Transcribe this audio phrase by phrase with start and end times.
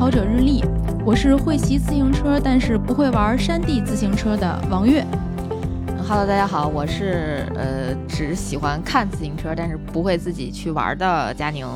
[0.00, 0.64] 跑者日历，
[1.04, 5.04] 我是会骑自行车但是不会玩山地自行车的王悦。
[6.08, 11.66] Hello，大家好，我是呃只喜欢看自行车，但是不会自己去玩的佳宁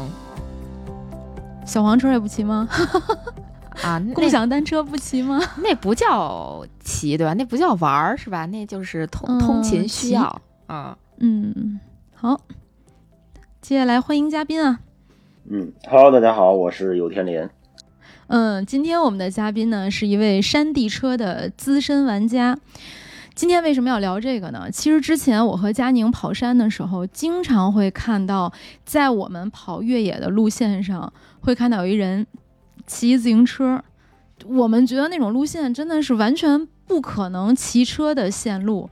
[1.67, 2.67] 小黄车也不骑吗？
[3.85, 4.03] 啊。
[4.17, 5.39] 共享单车不骑吗？
[5.63, 7.35] 那不叫骑对吧？
[7.35, 8.47] 那不叫玩儿是吧？
[8.47, 10.97] 那就是通通嗯勤需要啊。
[11.19, 11.79] 嗯，
[12.15, 12.41] 好，
[13.61, 14.81] 接下来欢迎嘉宾啊。
[15.47, 17.47] 嗯，Hello，大家好，我是有天林。
[18.29, 22.59] 嗯，今天我们的嘉宾呢是一位山地车的资深玩家。
[23.35, 24.71] 今天为什么要聊这个呢？
[24.71, 28.51] 其实之前我和佳宁跑山的时候，经常会看到，
[28.85, 32.27] 在我们跑越野的路线上，会看到有一人
[32.87, 33.83] 骑自行车。
[34.47, 38.89] 我们觉得那种路线真的是完全不可能骑车的线路。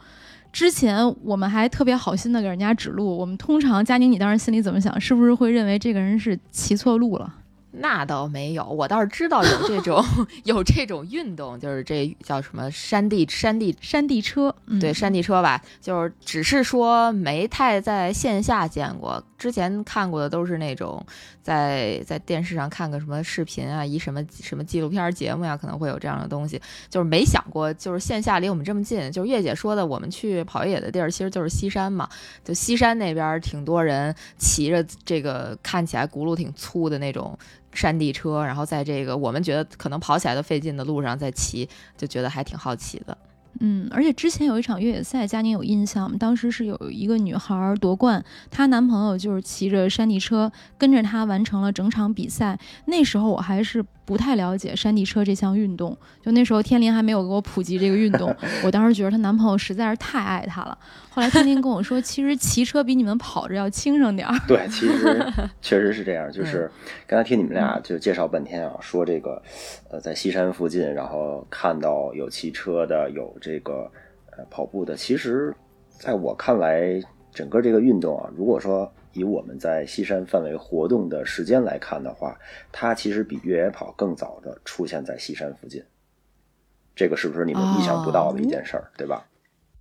[0.53, 5.01] 之前我们还特别好心的给人家指路，我们通常佳宁，你当时心里怎么想？
[5.01, 7.35] 是不是会认为这个人是骑错路了？
[7.75, 10.05] 那倒没有，我倒是知道有这种
[10.45, 21.03] 有这种运动，就是这叫什么山地山地山地车，嗯、对山地车吧，就是只是说没太在线下见过，之前看过的都是那种
[21.41, 32.07] 在在电视上看个什么视频啊，一什么什么纪录片节目呀，可能会有这样的东西，就是没想过就是线下离我们这么近，就是月姐说的，我们去跑越野的地儿其实就是西山嘛，
[32.45, 37.39] 就西山那边挺多人骑着这个看起来轱辘挺粗的那种。
[37.73, 43.17] 山地车，然后在这个我们觉得可能跑起来都费劲的路上再骑，就觉得还挺好奇的。
[43.61, 52.59] 嗯，而且之前有一场越野赛，佳宁有印象，当时是有一个女孩夺冠，她男朋友就是骑着山地车跟着她完成了整场比赛。
[52.87, 60.77] 那时候我还是不太了解山地车这项运动，就那时候天林还没有给我普及这个运动， 我当时觉得她男朋友实在是太爱她了。
[61.15, 64.35] 后来天天跟我说，其实骑车比你们跑着要轻省点儿。
[64.49, 65.23] 对，其实
[65.61, 66.33] 确实是这样。
[66.33, 66.71] 就是
[67.07, 69.43] 刚才听你们俩就介绍半天啊，说这个
[69.91, 73.91] 呃，在西山附近，然后看到有骑车的，有这个
[74.31, 74.97] 呃跑步的。
[74.97, 75.55] 其实，
[75.91, 76.99] 在我看来，
[77.31, 82.35] 整个这个运动啊，如果说以我们在西山范围活动的时间来看的话，
[82.73, 85.85] 它其实比越野跑更早的出现在西山附近。
[86.97, 89.27] 这个是不是你们意想不到的一件事儿，对吧？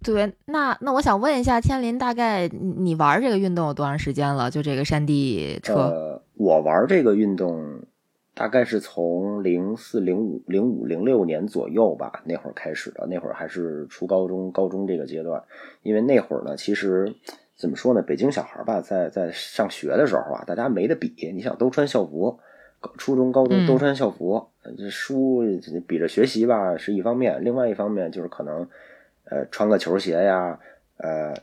[0.04, 4.50] 对，那那我想问一下天林，大概你你玩这个运动有多长时间了？
[4.50, 5.76] 就这个山地车？
[5.76, 7.84] 呃，我玩这个运动
[8.34, 13.06] 大概是从零四、零五、零五、零六年左右吧，那会儿开始的。
[13.06, 15.44] 那会儿还是初高中、高中这个阶段，
[15.84, 17.14] 因为那会儿呢，其实
[17.56, 22.40] 怎么说呢，北京小孩吧，在在上学的时候啊，大家没得比，你想都穿校服，
[22.98, 25.44] 初中、高中都穿校服，这书
[25.86, 28.68] 比着学习吧是一方面，另外一方面就是可能。
[29.32, 30.60] 呃，穿个球鞋呀，
[30.98, 31.34] 呃，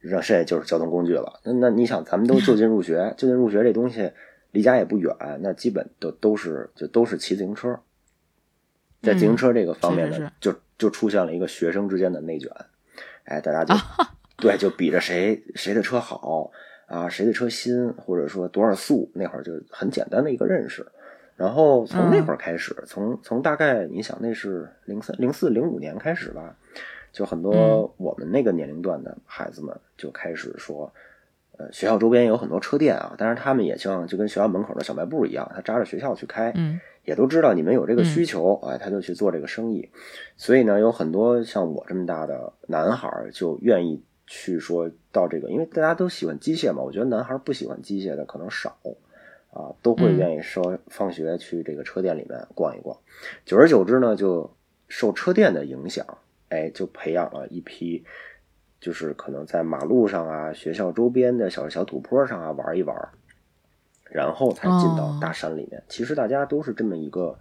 [0.00, 1.40] 这这就是交通工具了。
[1.42, 4.12] 那那你想，咱们都就近入学，就近入学这东西
[4.52, 7.80] 离家也不远，那基本都都是就都是骑自行车。
[9.02, 12.48] 在自行车这个方面呢，嗯、就就出现了一个学生之间的内卷。
[13.24, 13.82] 哎，大家就、啊、
[14.36, 16.52] 对，就比着谁谁的车好
[16.86, 20.86] 啊，谁的车新，或者说多少速，那会儿就很简单的一个认识。
[21.36, 26.56] 然后从那会儿开始，嗯、从从大概你想那是零三零四零五年开始吧。
[27.14, 30.92] 就很多我们那个年龄段的孩子们就开始说，
[31.56, 39.88] 呃，学校周边有很多车店啊，但是他们也像就跟学校门口的小卖部一样，他扎着学校去开，嗯，也都知道你们有这个需求，哎，他就去做这个生意。
[40.36, 48.76] 所以呢，有很多像我这么大的男孩就愿意去说到这个，因为大家都喜欢机械嘛，我觉得男孩不喜欢机械的可能少
[49.52, 52.98] 啊，都会愿意说放学去这个车店里面逛一逛。
[53.44, 54.50] 久而久之呢，就
[54.88, 56.04] 受车店的影响。
[56.50, 58.04] 哎，就培养了一批，
[58.80, 62.96] 就是可能在马路上啊、学校周边的小小土坡上啊玩一玩，
[64.10, 65.80] 然后才进到大山里面。
[65.80, 67.38] 哦、其实大家都是这么一个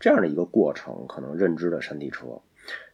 [0.00, 2.40] 这样的一个过程，可能认知的山地车。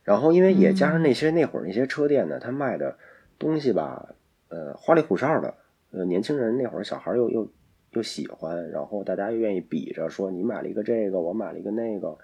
[0.03, 2.97] 然后因为也加上那些、嗯、那会儿那些车店呢，他卖的
[3.39, 4.15] 东西吧，
[4.49, 5.55] 呃，花里胡哨的，
[5.93, 7.49] 呃，年轻人那会儿小孩又又
[7.91, 12.19] 又喜欢，然后大家又愿意比着说你买了一个这个，我买了一个那个，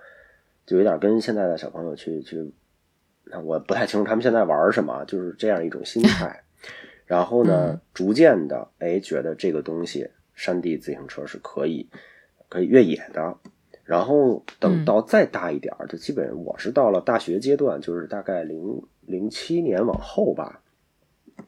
[0.66, 2.52] 就有点跟现在的小朋友去去。
[3.44, 6.42] 我不太清楚他们现在玩什么，就是这样一种心态。
[7.06, 11.88] 然后呢，嗯逐渐的，哎，觉得这个东西山地自行车是可以
[12.48, 13.36] 可以越野的。
[13.84, 20.60] 然后等嗯到再大一点儿，就基本我是到了大学阶段，就是大概零零七年往后吧，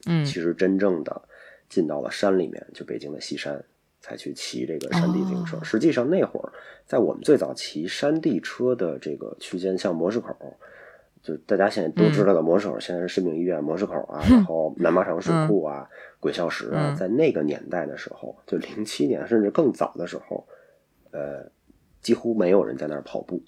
[0.07, 1.21] 嗯其实真正的
[1.69, 3.63] 进到了山里面，就北京的西山，
[4.01, 5.59] 才去骑这个山地自行车。
[5.59, 6.51] 哦实际上那会儿，
[6.87, 10.35] 在我们最早骑山地车的这个区间，像模式口，
[11.23, 15.87] 就大家现在都知道的模式口，现在是市民医院模式口啊， 然后南马场水库啊、
[16.19, 20.47] 鬼笑石啊，嗯在那个年代的时候，就零七年甚至更早的时候，
[21.11, 21.51] 呃，
[22.01, 23.43] 几乎没有人在那儿跑步。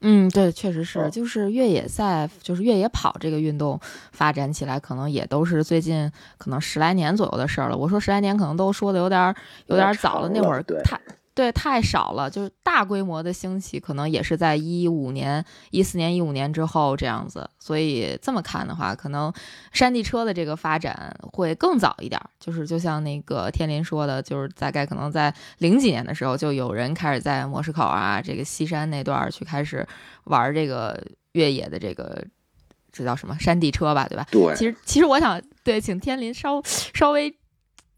[0.00, 3.80] 嗯，对，确实是，哦就是越野赛，就是越野跑这个运动
[4.12, 6.08] 发展起来，可能也都是最近
[6.38, 7.76] 可能十来年左右的事儿了。
[7.76, 9.34] 我说十来年，可能都说的有点儿
[9.66, 11.00] 有点儿早了，那会儿对太
[11.38, 17.48] 对太少了，就是大规模的兴起，可能也是在一五年、一四年、一五年之后这样子。
[17.60, 19.32] 所以这么看的话，可能
[19.70, 22.28] 山地车的这个发展会更早一点儿。
[22.40, 29.86] 就是就像那个天林说的，就是大概可能在零几年的时候，就有人开始在模式口啊，这个西山那段儿去开始
[30.24, 31.00] 玩这个
[31.34, 32.26] 越野的这个。
[32.90, 34.26] 这叫什么山地车吧，对吧？
[34.32, 37.32] 对，其实，其实我想对，请天林稍稍微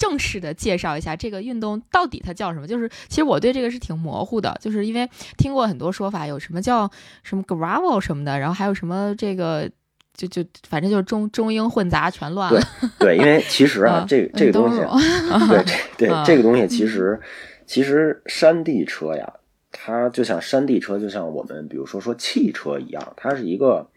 [0.01, 2.67] 正式的介绍一下这个运动到底它叫什么。
[2.67, 6.91] 就是其实我对这个是挺模糊的，就是因为听过很多说法，有什么叫
[7.23, 9.71] 什么 gravel 什么的，然后还有什么这个
[10.15, 12.61] 就就反正就是中中英混杂全乱了。
[12.99, 17.21] 对，因为其实啊啊，这这个东西对这对啊这个东西，其实
[17.67, 19.33] 其实山地车呀，
[19.71, 23.89] 它就像山地车，就像我们比如说说汽车一样，它是一个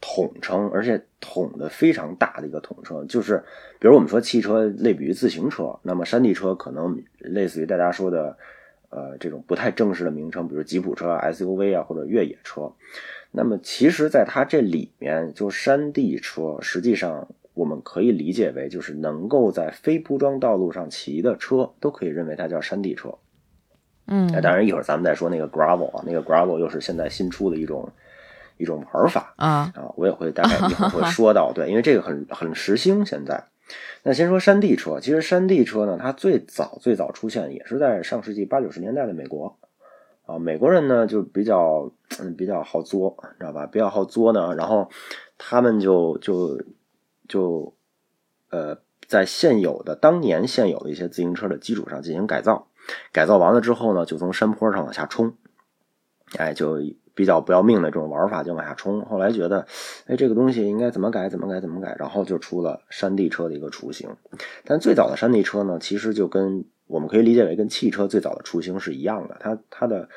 [0.00, 3.06] 统称，而且统的非常大的一个统称。
[3.08, 3.42] 就是
[3.78, 8.36] 比如我们说汽车类比于自行车，那么山地车可能类似于大家说的
[8.90, 12.72] 呃这种不太正式的名称，比如吉普车啊、SUV 啊或者越野车。
[13.32, 23.12] 那么其实，在它这里面，就山地车，实际上我们可以理解为就是能够在非铺装道路上骑的车，都可以认为它叫山地车。
[24.06, 27.90] 嗯哎，当然一会儿咱们再说那个 gravel 啊，那个 gravel 又是现在新出的一种
[28.56, 33.44] 一种玩法啊，啊，我也会大概一会儿会说到，对，因为这个很很时兴现在。
[34.04, 39.58] 那先说山地车，其实山地车呢，它最早最早出现也是在上世纪八九十年代的美国
[40.24, 43.66] 啊，美国人呢就比较嗯比较好作，知道吧？
[43.66, 44.88] 比较好作呢，然后
[45.38, 46.62] 他们就就
[47.28, 47.74] 就
[48.50, 52.68] 呃在现有的当年现有的一些自行车的基础上进行改造，
[53.12, 55.34] 改造完了之后呢，就从山坡上往下冲，
[56.36, 56.80] 哎，就
[57.16, 59.04] 比较不要命的这种玩法就往下冲。
[59.06, 59.66] 后来觉得，
[60.06, 64.08] 哎，这个东西应该怎么改怎么改怎么改，然后就出了山地车的一个雏形。
[64.64, 70.08] 但最早的山地车呢，其实就跟我们可以理解为跟汽车最早的雏形是一样的，它它的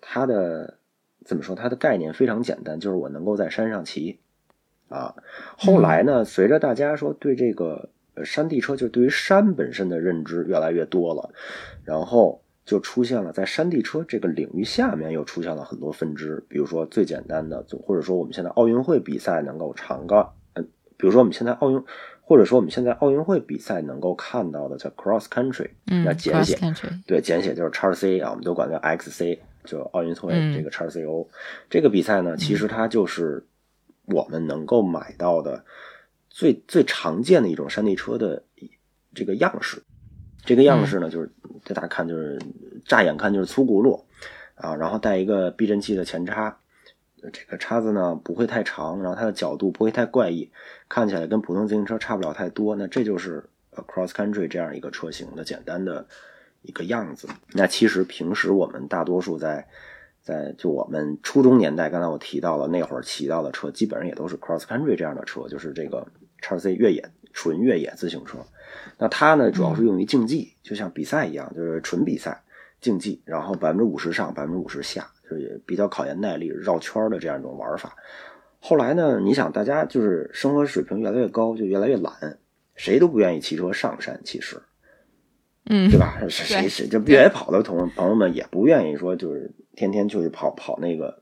[0.00, 0.76] 它的
[1.24, 1.56] 怎么说？
[1.56, 4.20] 它的概念非常简单，就是我能够在山上骑
[4.88, 5.14] 啊。
[5.56, 11.30] 后来呢，随着大家说对这个呃山地车，就对于山本身的认知越来越多了，
[11.84, 20.24] 然后就出现了在山地车这个领域下面又出现了很多分支，比如说最简单的，就或者说我们现在奥运会比赛能够常干，
[20.54, 20.64] 嗯，
[20.96, 21.84] 比如说我们现在奥运，
[22.20, 26.56] 或者说我们现在奥运会比赛能够看到的叫 cross country，嗯那简写
[27.06, 31.26] 对，简写就是叉 C 啊，我们都管叫 XC，就奥运会嗯这个叉 CO、
[31.68, 33.44] 这个比赛呢，其实它就是
[34.06, 35.64] 我们能够买到的
[36.30, 38.44] 最最常见的一种山地车的
[39.12, 39.82] 这个样式。
[40.44, 41.30] 这个样式呢，就是
[41.64, 42.40] 这大家看就是
[42.84, 44.02] 乍眼看就是粗轱辘
[44.54, 46.56] 啊，然后带一个避震器的前叉，
[47.32, 50.50] 这个叉子呢不会太长，然后它的角度不会太怪异，
[50.88, 52.74] 看起来跟普通自行车差不了太多。
[52.74, 56.06] 那这就是 cross country 这样一个车型的简单的
[56.62, 57.28] 一个样子。
[57.52, 59.66] 那其实平时我们大多数在
[60.20, 66.06] 在就我们初中年代，刚才我提到了那会儿骑到的车，基本上也都是 cross country 这样的车，就是这个
[66.40, 68.38] 叉 C 越野纯越野自行车。
[68.98, 72.42] 那它呢，主要是用于竞技，就像比赛一样，就是纯比赛
[72.80, 77.96] 竞技，然后百分之五十上，百分之五十下，就是比较考验耐力、绕圈的这样一种玩法。
[78.60, 82.38] 后来呢，你想大家就是生活水平越来越高，就越来越懒，
[82.74, 84.60] 谁都不愿意骑车上山，其实。
[85.70, 86.18] 嗯，对吧？
[86.28, 91.21] 谁谁谁就越野跑的同朋友们也不愿意说，就是天天就去跑跑那个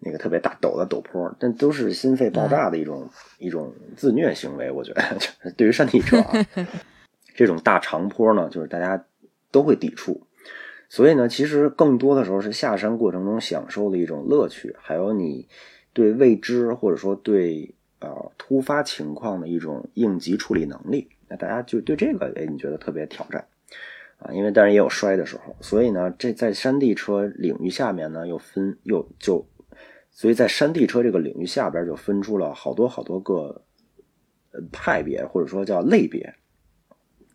[0.00, 3.08] 那个特别大陡的陡坡，但都是心肺爆炸的一种、
[3.38, 4.70] 一种自虐行为。
[4.70, 6.32] 我觉得， 就是对于山地车啊，
[7.34, 9.04] 这种大长坡呢，就是大家
[9.50, 10.20] 都会抵触。
[10.88, 15.48] 所以呢，其实更多的时候是下山过程中享受的一种乐趣，还有你
[15.92, 21.08] 对未知或者说对呃突发情况的一种应急处理能力。
[21.28, 23.44] 那大家就对这个，哎，你觉得特别挑战。
[24.18, 29.44] 啊，因为当然也有摔的时候，所以呢，这在山地车领域下面呢，又分又就，
[30.14, 33.62] 所以在山地车这个领域下边就分出了好多好多个
[34.52, 36.34] 呃派别或者说叫类别。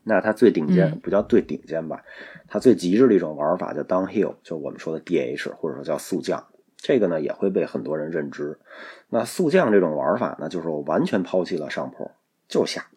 [0.03, 2.03] 那它最顶尖嗯不叫最顶尖吧，
[2.47, 6.47] 它最极致的一种玩法叫 downhill，就我们说的 DH 或者说叫速降。
[6.77, 8.57] 这个呢也会被很多人认知。
[9.09, 12.09] 那速降这种玩法呢，就是我完全抛弃了上坡，
[12.47, 12.87] 就下。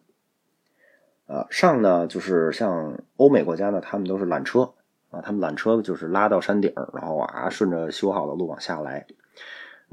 [1.27, 4.73] 啊，上呢就是像欧美国家呢，他们都是缆车
[5.09, 9.05] 啊，他们缆车就是拉到山顶，然后啊顺着修好的路往下来。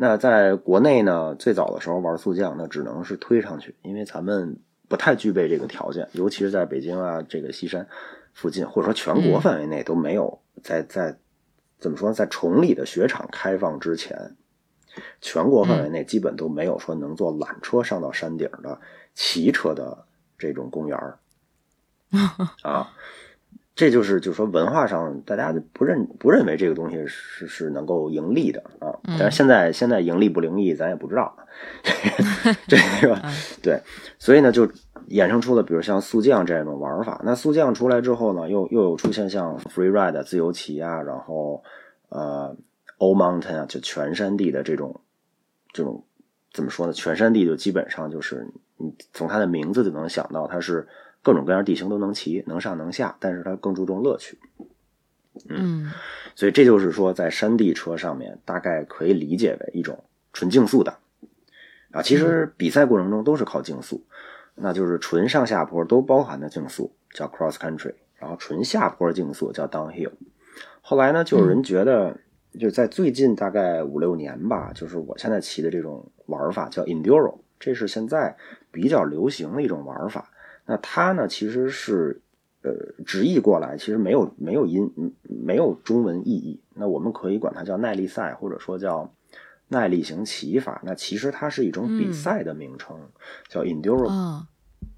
[0.03, 7.87] 那在国内呢，最早的时候玩速降，那只能是推上去，因为咱们不太具备这个条件，尤其是在北京啊这个西山
[8.33, 11.19] 附近，或者说全国嗯范围内都没有在在
[11.79, 14.35] 怎么说，在崇礼的雪场开放之前，
[15.21, 18.81] 全国范围内基本都没有说能坐缆车上到山顶的
[19.13, 20.07] 骑车的
[20.39, 21.19] 这种公园儿
[22.65, 22.91] 啊。
[23.75, 31.35] 这就是就是说文化上大家不认不认为这个东西是是能够盈利的啊，嗯但是现在现在盈利不盈利咱也不知道，
[32.69, 33.21] 这是吧？
[33.25, 33.81] 嗯对，
[34.19, 34.67] 所以呢就
[35.09, 37.21] 衍生出了比如像速降这种玩法。
[37.25, 41.63] 那速降出来之后呢，又又有出现像 free ride 自由骑啊，然后
[42.11, 42.55] 呃
[42.99, 45.01] all mountain 啊，就全山地的这种
[45.73, 46.05] 这种
[46.53, 46.93] 怎么说呢？
[46.93, 48.47] 全山地就基本上就是
[48.77, 50.87] 你从它的名字就能想到，它是
[51.23, 54.39] 各种各样地形都能骑，能上能下，但是它更注重乐趣。
[55.49, 55.91] 嗯
[56.35, 60.99] 所以这就是说，在山地车上面，大概可以理解为一种纯竞速的
[61.93, 62.03] 啊。
[62.03, 64.05] 其实比赛过程中都是靠竞速，
[64.55, 70.13] 那就是纯上下坡都包含的竞速，叫 cross country，然后纯下坡竞速叫 downhill。
[70.81, 72.17] 后来呢，就有人觉得，
[72.59, 78.37] 就在最近大概五六年吧，就是我现在骑的这种玩法叫 enduro，这是现在
[78.71, 80.30] 比较流行的一种玩法。
[80.71, 82.21] 那它呢，其实是
[82.63, 82.71] 呃
[83.05, 86.61] 直译过来，其实没有没有音嗯没有中文意义。
[86.75, 89.13] 那我们可以管它叫耐力赛，或者说叫
[89.67, 90.81] 耐力型骑法。
[90.85, 92.97] 那其实它是一种比嗯赛的名称，
[93.49, 94.07] 叫 enduro。
[94.09, 94.47] 啊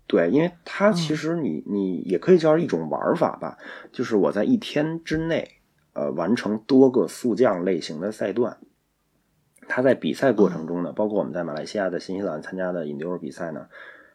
[0.07, 3.57] 对，因为它其实你你也可以叫一种玩法吧，
[3.93, 5.49] 就是我在一天之内，
[5.95, 8.59] 呃，完成多个速降类型的赛段。
[9.69, 13.69] 它在比赛过程中呢，包括我们在马来西亚的新西兰参加的 enduro 比赛呢，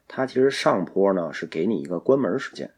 [0.07, 2.71] 它其实上坡呢是给你一个关门时间，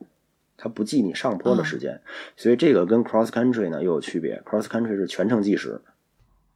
[0.57, 2.01] 它不记你上坡的时间，
[2.35, 5.81] 所以这个跟 cross country 呢又有区别，cross country 是全程计时，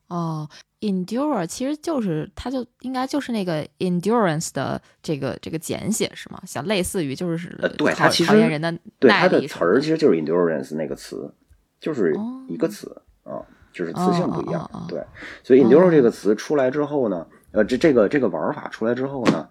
[0.07, 0.49] 哦
[0.81, 6.41] ，endure 其实就是它就应该就是那个 endurance 的这个这个简写是吗？
[6.45, 11.33] 像类似于就是呃对它其实考验人的对它的词儿其实就是 endurance 那个词，
[11.79, 13.39] 就是哦一个词啊、
[13.71, 14.69] 就是词性不一样。
[14.89, 15.01] 对，
[15.43, 19.47] 所以 enduro 哦这个词出来之后呢，呃，这这个这个玩法出来之后呢，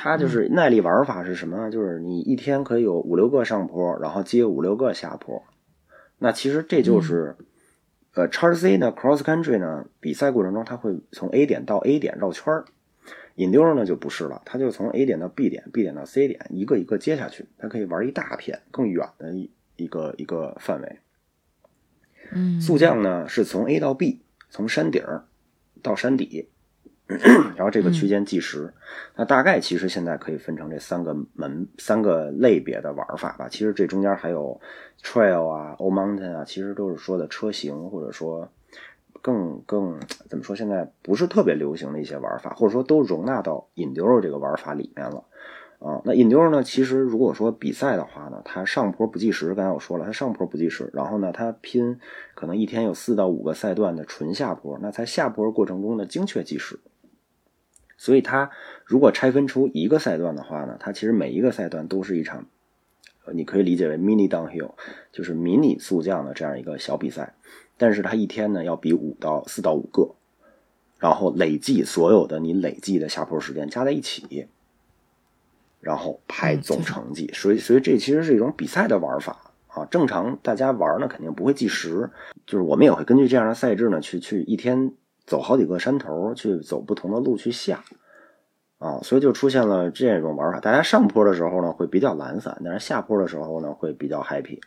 [0.00, 1.70] 它嗯就是耐力玩法是什么呢？
[1.70, 5.42] 就是你一天可以有五六个上坡，然后接五六个下坡。
[6.18, 7.46] 那其实这就是，嗯
[8.14, 12.64] 呃，叉 C 呢，cross country 呢，比赛过程中它会从 A 点到 A 点绕圈儿。
[13.36, 20.98] enduro 呢就不是了，它就从 A 点到 B 点，B 点到 C 点，一个一个接下去，它可以玩一大片更远的一一个一个范围。
[22.32, 25.24] 嗯速降呢是从 A 到 B，从山顶儿
[25.82, 26.48] 到山底，
[27.56, 28.72] 然后这个区间计时。
[29.16, 33.48] 那大概其实现在可以分成这三个门、三个类别的玩法吧。
[33.48, 34.60] 其实这中间还有
[35.02, 38.48] trail 啊、all mountain 啊，其实都是说的车型，或者说
[39.22, 39.98] 更更
[40.28, 40.54] 怎么说？
[40.54, 45.24] 现在不是特别流行的一些玩法，或者说都容纳到 enduro 这个玩法里面了。
[45.78, 46.62] 啊，那 enduro 呢？
[46.64, 52.00] 其实如果说比赛的话呢，它上坡不计时，刚才我说了，它上坡不计时，然后呢，它拼
[52.34, 56.80] 可能一天有四到五个赛段的纯下坡，那在下坡过程中的，精确计时。
[57.98, 58.50] 所以它
[58.86, 62.46] 如果拆分出一个赛段的话呢，它其实每一个赛段都是一场，
[63.26, 64.70] 呃你可以理解为 mini downhill，
[65.12, 67.34] 就是迷你速降的这样一个小比赛。
[67.76, 70.14] 但是它一天呢要比五到四到五个，
[70.98, 74.46] 然后累计所有的你累计的下坡时间加在一起，
[75.80, 77.30] 然后排总成绩。
[77.34, 79.84] 所以，所以这其实是一种比赛的玩法啊。
[79.86, 82.10] 正常大家玩呢肯定不会计时，
[82.46, 84.92] 就是我们也会根据这样的赛制呢去去一天
[85.28, 87.84] 走好几个山头，去走不同的路去下。
[88.78, 90.60] 啊，所以就出现了这种玩法。
[90.60, 94.60] 大家上坡的时候呢会比较懒散，但是下坡的时候呢会比较 happy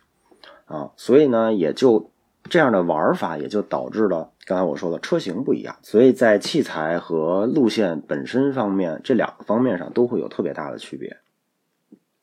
[0.66, 2.10] 啊，所以呢也就
[2.44, 11.16] 这样的玩法也就导致了刚才我说的车型不一样，所以在器材和路线本身方面这两个方面上都会有特别大的区别。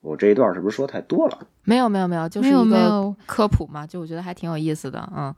[0.02, 1.40] 我这一段是不是说太多了？
[1.64, 5.34] 没有没有没有，就是没有一个没有科普嘛，就我觉得还挺有意思的，嗯，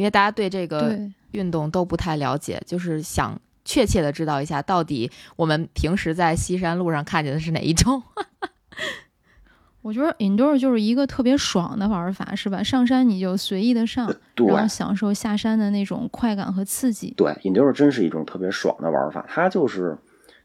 [0.00, 0.98] 因为大家对这个，
[1.32, 8.02] 运动都不太了解，就是想确切的知道一下，到底我们平时在西山路上看见的是哪一种。
[9.82, 12.62] 我觉得 enduro 就是一个特别爽的玩法，是吧？
[12.62, 17.12] 上山你就随意的上，对然后享受下山的那种快感和刺激。
[17.14, 19.98] 对，enduro 真是一种特别爽的玩法，它就是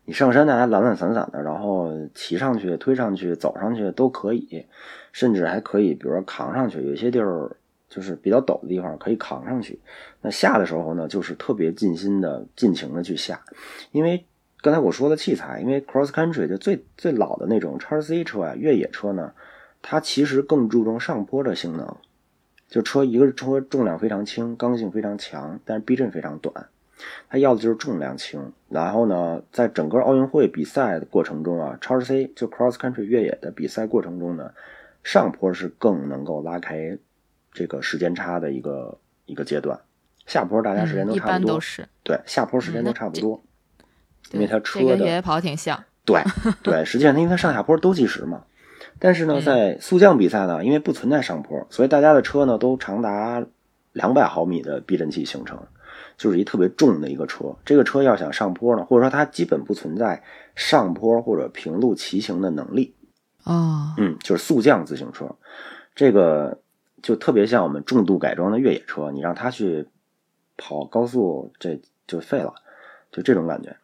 [0.03, 4.65] 你上山大家懒懒散散的，然后骑上去、推上去、走上去都可以，
[5.13, 7.55] 甚至还可以，比如说扛上去，有些地儿
[7.89, 9.79] 就是比较陡的地方可以扛上去。
[10.21, 13.41] 那下的时候呢，就是特别尽心的、尽情的去下，
[13.91, 14.25] 因为
[14.61, 19.33] 刚才我说的器材，因为 cross country 就最最老的那种叉 C 车啊，越野车呢，
[19.81, 21.95] 它其实更注重上坡的性能。
[22.67, 26.67] 就车一个是车重量非常轻，刚性非常强，但是避震非常短。
[27.29, 28.51] 它要的就是重量轻。
[28.69, 34.51] 然后呢，在整个奥运会比赛的过程中啊，叉 C 就 cross country 越野的比赛过程中呢，
[35.03, 36.97] 上坡是更能够拉开
[37.55, 39.79] 这个时间差的一个一个阶段。
[40.27, 41.87] 下坡大家时间都差不多，般都是。
[42.03, 43.41] 对，下坡时间都差不多，
[44.31, 45.83] 因为它车的跑挺像。
[46.03, 46.21] 对
[46.61, 48.43] 对，实际上因为它上下坡都计时嘛。
[48.99, 53.45] 但是呢，嗯在速降比赛呢，因为不存在上坡，所以大家的车呢都长达
[53.93, 55.59] 两百毫米的避震器行程，
[56.17, 57.55] 就是一特别重的一个车。
[57.65, 60.21] 这个车要想上坡呢，或者说它基本不存在
[60.55, 62.95] 上坡或者平路骑行的能力。
[63.43, 65.35] 哦，嗯，就是速降自行车，
[65.93, 66.59] 这个
[67.05, 69.85] 就特别像我们重度改装的越野车，你让它去
[70.57, 72.55] 跑高速，这就废了，
[73.11, 73.77] 就这种感觉。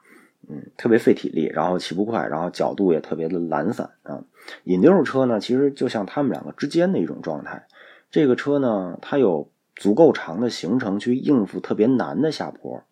[0.50, 4.24] 嗯，特别费体力，然后骑不快，然后角度也特别的懒散啊。
[4.64, 7.68] 引流车呢，其实就像他们两个之间的一种状态。
[8.10, 12.84] 这个车呢，它有足够长的行程去应付特别难的下坡，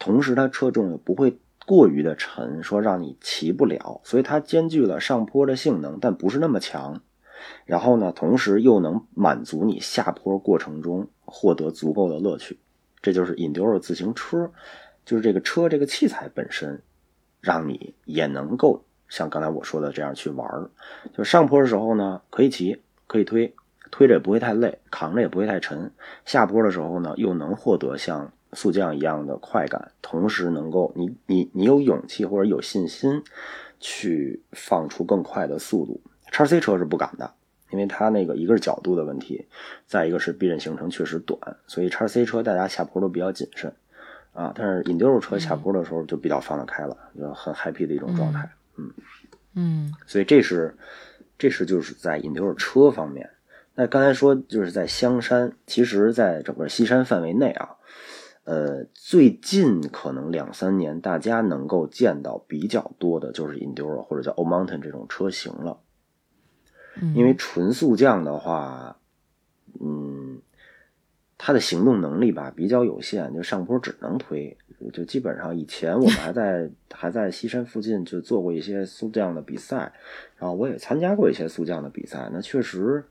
[0.00, 7.00] 同时它车重也不会过于的沉，说让你骑不了，所以它兼具了上坡的性能，但不是那么强。
[7.66, 12.58] 然后呢，同时又能满足你下坡过程中获得足够的乐趣，
[13.00, 14.50] 这就是 Enduro 自行车，
[15.04, 16.82] 就是这个车这个器材本身，
[17.40, 20.70] 让你也能够像刚才我说的这样去玩儿。
[21.16, 23.54] 就上坡的时候呢，可以骑，可以推，
[23.90, 25.90] 推着也不会太累，扛着也不会太沉。
[26.24, 33.22] 下坡的时候呢，又能获得像速降一样的快感，同时能够你你你有勇气或者有信心
[33.80, 36.00] 去放出更快的速度。
[36.30, 37.32] 叉 C 车是不敢的，
[37.74, 39.44] 因为它那个一个是角度的问题，
[39.84, 43.72] 再一个是避震行程确实短，所以叉 C 车大家下坡都比较谨慎
[44.32, 44.52] 啊。
[44.54, 48.48] 但是 Enduro 车下坡的时候就比较放得开了，就很 happy 的一种状态。
[49.56, 50.76] 嗯所以这是
[51.36, 53.28] 这是就是在 Enduro 车方面。
[53.74, 57.70] 那刚才说就是在香山，其实在整个西山范围内啊，
[58.44, 65.76] 呃，最近可能两三年大家能够见到比较多的就是 Enduro 或者叫 All Mountain 这种车型了。
[67.00, 68.96] 嗯，因为纯速降的话，
[69.80, 70.38] 嗯，
[71.36, 74.56] 它的行动能力吧比较有限，就上坡只能推，
[74.92, 79.92] 就基本上以前我们还在 还在西山附近就做过一些速降的比赛，
[80.36, 83.04] 然后我也参加过一些速降的比赛，那确实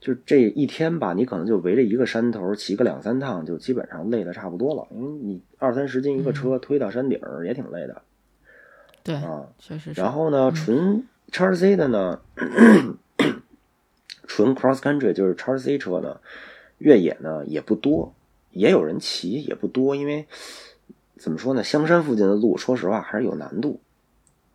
[0.00, 8.02] 就这一天吧，你可能就围着一个山头骑个两三趟，就基本上累的差不多了，因为你二三十斤一个车推到山顶儿也挺累的
[9.04, 9.46] 对，啊。
[9.58, 10.00] 确实是。
[10.00, 12.20] 然后呢，纯叉 C 的呢，
[14.30, 16.20] 纯 cross country 就是叉 C 车呢，
[16.78, 18.14] 越野呢也不多，
[18.52, 20.24] 也有人骑，也不多，因为
[21.18, 23.80] 怎么说呢，香山附近的路，说实话还是有难度，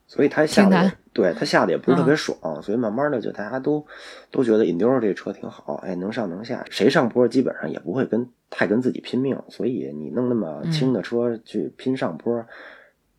[0.08, 3.86] 所以它下的对它下的也不是特别爽，所以慢慢的就大家都
[4.32, 12.46] 都觉得 Enduro 这车挺好，哎，能上能下，谁上坡基本上也不会跟太跟自己拼命，所以你弄那么轻的车去拼上坡，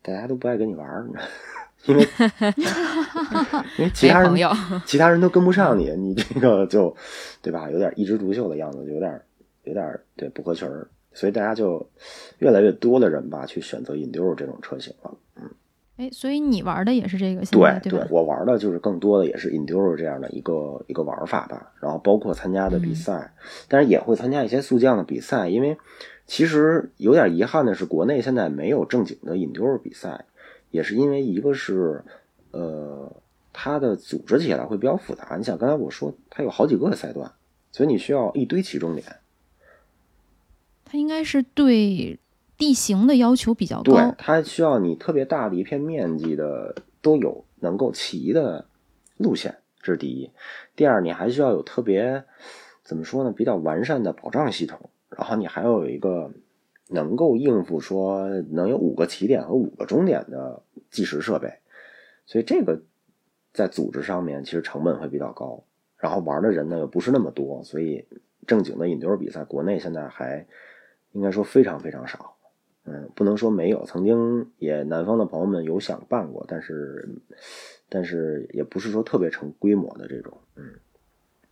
[0.01, 0.87] 大家都不爱跟你玩
[1.87, 2.07] 因为
[3.77, 4.33] 因为其他人
[4.85, 6.95] 其他人都跟不上你，你这个就
[7.41, 7.69] 对吧？
[7.71, 9.21] 有点一枝独秀的样子，有点
[9.63, 11.89] 有点对不合群儿，所以大家就
[12.39, 15.11] 越来越多的人吧去选择 Enduro 这种车型了。
[15.35, 15.49] 嗯
[15.97, 18.05] 哎，所以你玩的也是这个，对对？
[18.11, 23.33] 我玩的就是更多的也是 Enduro 这样的一个一个玩法吧，然后包括参加的比赛，
[23.67, 25.75] 但是也会参加一些速降的比赛，因为
[26.27, 30.25] 其实有点遗憾的是，国内现在没有正经的 Enduro 比赛，
[30.71, 32.03] 也是因为一个是
[32.51, 33.11] 呃
[33.53, 37.31] 它的组织起来会比较复杂，你想刚才我说它有好几个赛段，
[37.71, 39.05] 所以你需要一堆起终点，
[40.85, 42.19] 它应该是对
[42.57, 48.65] 地形的要求比较对，，它需要你特别大的一片面积的都有能够骑的
[49.17, 50.29] 路线，这是第一。
[50.75, 52.23] 第二，你还需要有特别
[52.83, 56.31] 怎么说呢，比较完善的保障系统，然后你还要有一个
[56.89, 61.53] 能够应付说能有五个起点和五个终点的计时设备，
[62.25, 62.81] 所以这个
[63.53, 65.63] 在组织上面其实成本会比较高，
[65.97, 68.05] 然后玩的人呢又不是那么多，所以
[68.45, 70.45] 正经的引流比赛国内现在还
[71.11, 72.33] 应该说非常非常少。
[72.89, 77.09] 嗯，不能说没有，曾经也南方的朋友们有想办过，但是
[77.89, 80.71] 但是也不是说特别成规模的这种，嗯，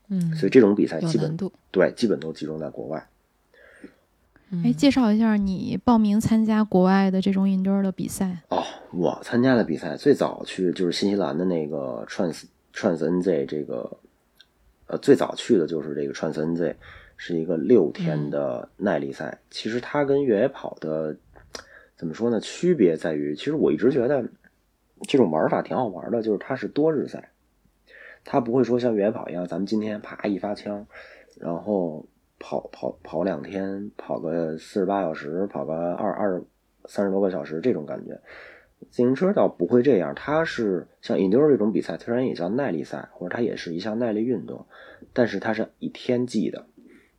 [0.08, 1.36] 嗯，所以这种比赛基本。
[1.72, 3.06] 对基本都集中在国外。
[4.64, 8.64] 哎，介绍一下你报名参加国外的这种 indoor 的比赛哦。
[8.92, 13.98] 我参加的比赛最早去就是新西兰的那个 Trans Trans NZ 这个，
[14.88, 16.76] 呃，最早去的就是这个 Trans NZ，
[17.18, 19.40] 是一个六天的耐力赛。
[19.50, 21.18] 其实它跟越野跑的
[21.98, 22.40] 怎么说呢？
[22.40, 24.24] 区别在于，其实我一直觉得
[25.08, 27.32] 这种玩法挺好玩的，就是它是多日赛，
[28.24, 30.86] 它不会说像越野跑一样，咱们今天啪一发枪，
[31.40, 32.06] 然后。
[32.40, 36.44] 跑跑跑两天，跑个四十八小时，跑个二二
[36.86, 38.20] 三十多个小时，这种感觉。
[38.92, 44.66] 自行车倒不会这样，它是像引牛这种比赛，虽然也叫耐力赛，或者它也是一项耐力运动，
[45.14, 46.66] 但是它是以天计的，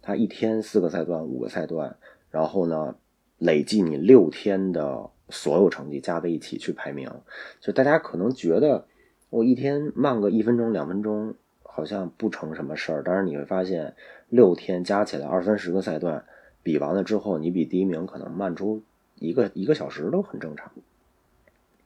[0.02, 1.96] 它一天四个赛段，五个赛段，
[2.30, 2.94] 然后呢，
[3.38, 7.10] 累计你六天的所有成绩加在一起去排名。
[7.60, 8.86] 就大家可能觉得
[9.30, 11.34] 我一天慢个一分钟两分钟。
[11.68, 13.94] 好像不成什么事儿，但是你会发现，
[14.28, 16.24] 六天加起来二三十个赛段，
[16.62, 18.82] 比完了之后，你比第一名可能慢出
[19.16, 20.72] 一个一个小时都很正常，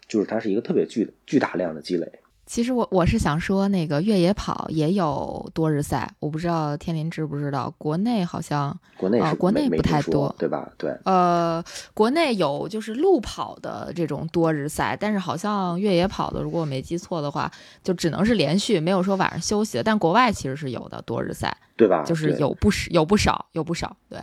[0.09, 2.21] 就是它是一个特别巨巨大量的积累。
[2.51, 7.73] 其实我我是想说，那个越野跑也有多日赛，我不知道天林知不知道。
[7.79, 10.69] 国内好像国内呃国内不太多，对吧？
[10.77, 10.91] 对。
[11.05, 11.63] 呃，
[11.95, 17.49] 国内有就是路跑的这种多日赛，但是好像越野跑的，如果我没记错的话，
[17.85, 19.85] 就只能是连续，没有说晚上休息的。
[19.85, 22.03] 但国外其实是有的多日赛，对吧？
[22.03, 23.97] 就是有不少，有不少，有不少。
[24.09, 24.19] 对，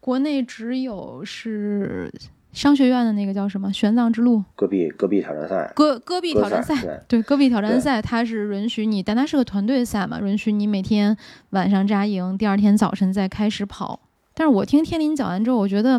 [0.00, 2.12] 国内只有是。
[2.52, 3.72] 商学院的那个叫什么？
[3.72, 11.16] 玄奘之路，戈壁戈壁挑战赛，戈戈壁挑战赛，对，戈壁挑战赛，它是允许你，但它是个团队赛嘛，允许你每天
[11.50, 13.98] 晚上扎营，第二天早晨再开始跑。
[14.34, 15.98] 但是我听天林讲完之后，我觉得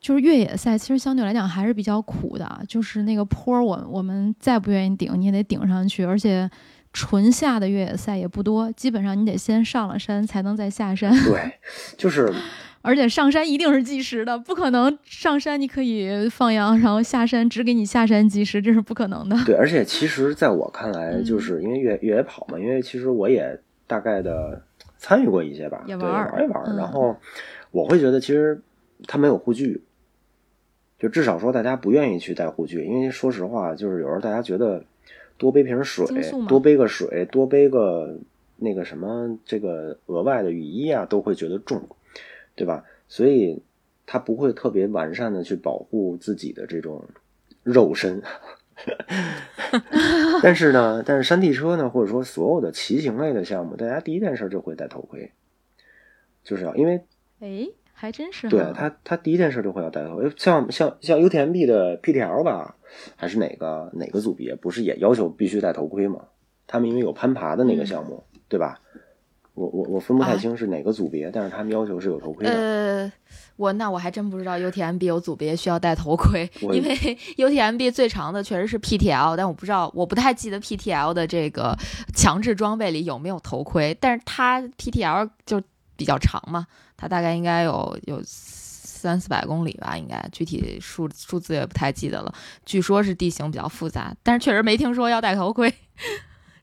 [0.00, 6.50] 就是越野赛其实相对来讲还是比较苦的，就是那个坡，我我们再不愿意顶，你也得顶上去，而且
[6.92, 11.12] 纯下的越野赛也不多，基本上你得先上了山才能再下山。
[11.24, 11.52] 对，
[11.96, 12.34] 就是。
[12.82, 19.36] 而且上山一定是计时的，不可能上山你可以放羊，然后下山只给你下山计时，这是不可能的。
[19.46, 24.60] 对，而且其实在我看来，就是因为越越野跑嘛，因为其实我也大概的
[24.98, 26.76] 参与过一些吧，对，玩一玩。
[26.76, 27.16] 然后
[27.70, 28.60] 我会觉得，其实
[29.06, 29.82] 它没有护具，
[30.98, 34.84] 就至少说大家不愿意去带护具，因为说实话，就是有时候大家觉得
[35.38, 36.04] 多背瓶水，
[36.48, 38.18] 多背个水，多背个
[38.56, 41.80] 那个什么这个额外的雨衣啊，都会觉得重。
[42.54, 42.84] 对吧？
[43.08, 43.62] 所以
[44.06, 47.04] 他不会特别完善的去保护自己的这种
[47.62, 48.22] 肉身，
[50.42, 55.32] 但是呢，但是山地车呢，或者说所有的骑行类的项目，大家第一件事就会戴头盔，
[56.42, 57.04] 就是要因为
[57.40, 60.30] 哎，还真是对他，他第一件事就会要戴头盔。
[60.36, 62.76] 像像像 UTMB 的 PTL 吧，
[63.16, 66.26] 还是哪个哪个组别，不是也要求必须戴头盔吗？
[66.66, 68.80] 他们因为有攀爬的那个项目，对吧？
[69.54, 72.52] 我我我分不太清是哪个组别，但是他们要求是有头盔的。
[72.52, 73.12] 呃，
[73.56, 76.96] 我那我还真不知道 UTMB 有组别需要戴头盔，因为
[77.36, 81.76] UTMB 最长的确实是 PTL，但我不知道，我不太记得 PTL 的这个
[82.14, 83.94] 强制装备里有没有头盔。
[84.00, 85.60] 但是它 PTL 就
[85.96, 92.34] 比较长嘛，它大概应该有有三四百公里吧，应该具体数数字也不太记得了。
[92.64, 95.72] 据说是地形比较复杂，但是确实没听说要戴头盔。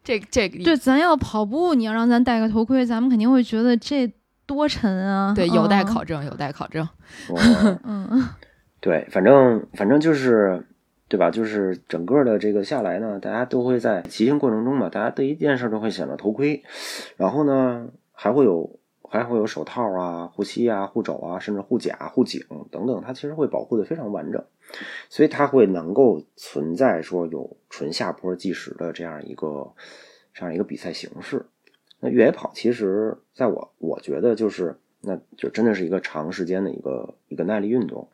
[0.09, 4.11] 这这个对，咱要跑步，你要让咱戴个头盔，咱们肯定会觉得这
[4.47, 5.31] 多沉啊。
[5.35, 6.87] 对，有待考证，有待考证。
[7.85, 8.27] 嗯，
[8.81, 10.65] 对，反正反正就是，
[11.07, 11.29] 对吧？
[11.29, 16.63] 就是整个的这个下来呢，大家都会在骑行过程中嘛，大家第一件事都会想到头盔，
[17.15, 22.41] 然后呢，还会有还会有手套啊、护膝啊、护肘啊，甚至护甲、护颈
[22.71, 24.43] 等等，它其实会保护的非常完整。
[25.09, 29.73] 所以它会能够存在说有纯下坡计时的这样一个
[30.33, 31.45] 这样一个比赛形式。
[31.99, 38.07] 那越野跑其实在我我觉得就是那就真的是一个长时间的一个一个耐力运动，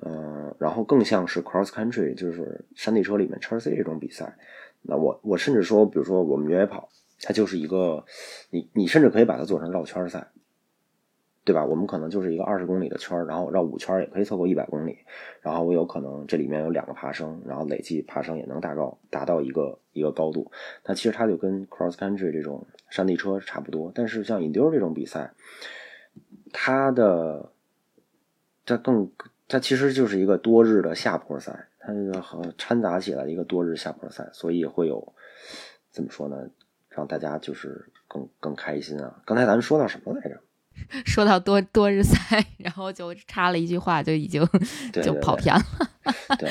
[0.00, 4.36] 嗯，然后更像是 cross country，就是山地车里面 x C 这种比赛。
[4.82, 6.88] 那我我甚至说，比如说我们越野跑，
[7.22, 8.04] 它就是一个
[8.50, 10.28] 你你甚至可以把它做成绕圈赛。
[11.46, 11.64] 对吧？
[11.64, 14.98] 我们可能就是一个二十公里的圈，然后绕五圈也可以凑够一百公里。
[15.40, 20.50] 然后我有可能这里面有两个爬升，然后累计爬升也能达到达到一个一个高度。
[20.84, 23.92] 那其实它就跟 cross country 这种山地车差不多。
[23.94, 25.32] 但是像 enduro 这种比赛，
[26.52, 27.52] 它的
[28.64, 29.08] 它更
[29.46, 35.14] 它其实就是一个多日的下坡赛，它和掺杂起来一个多日下坡赛，所以会有
[35.90, 36.50] 怎么说呢？
[36.88, 39.22] 让大家就是更更开心啊！
[39.26, 40.40] 刚才咱们说到什么来着？
[41.04, 44.46] 说到多多日赛， 然后就插了一句话，就已经
[44.92, 45.62] 就跑偏了。
[46.38, 46.48] 对，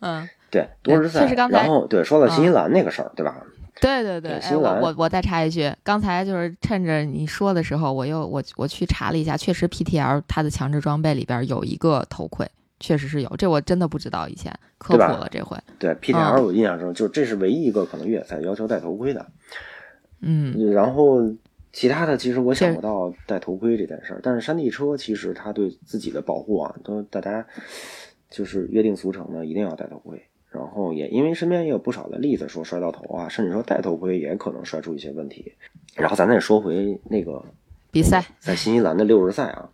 [0.00, 1.32] 嗯，对，多日赛。
[1.50, 3.36] 然后对，说到新西兰那个事儿，对吧？
[3.80, 12.46] 对对对，新兰我我我再插一句，刚才就是趁着你说的时候，我又我我去查了一下，确实 PTL 它的强制装备里边有一个头盔，
[12.78, 15.56] 确实是有，这我真的不知道，以前科普了这回。
[15.78, 19.26] 对 PTL 我印象中，就这是唯一一个可能越野赛要求戴头盔的。
[20.20, 21.22] 嗯然后
[21.72, 27.46] 其他的其实我想不到戴头盔这件事儿，但是山地车其实它对自己的保护啊，都大家
[28.28, 30.22] 就是约定俗成的一定要戴头盔。
[30.50, 35.54] 然后也因为身边也有不少的例子说摔到头啊，甚至说戴头盔也可能摔出一些问题。
[35.94, 37.44] 然后咱再说回那个
[37.92, 39.70] 比赛在新西兰的六日赛啊，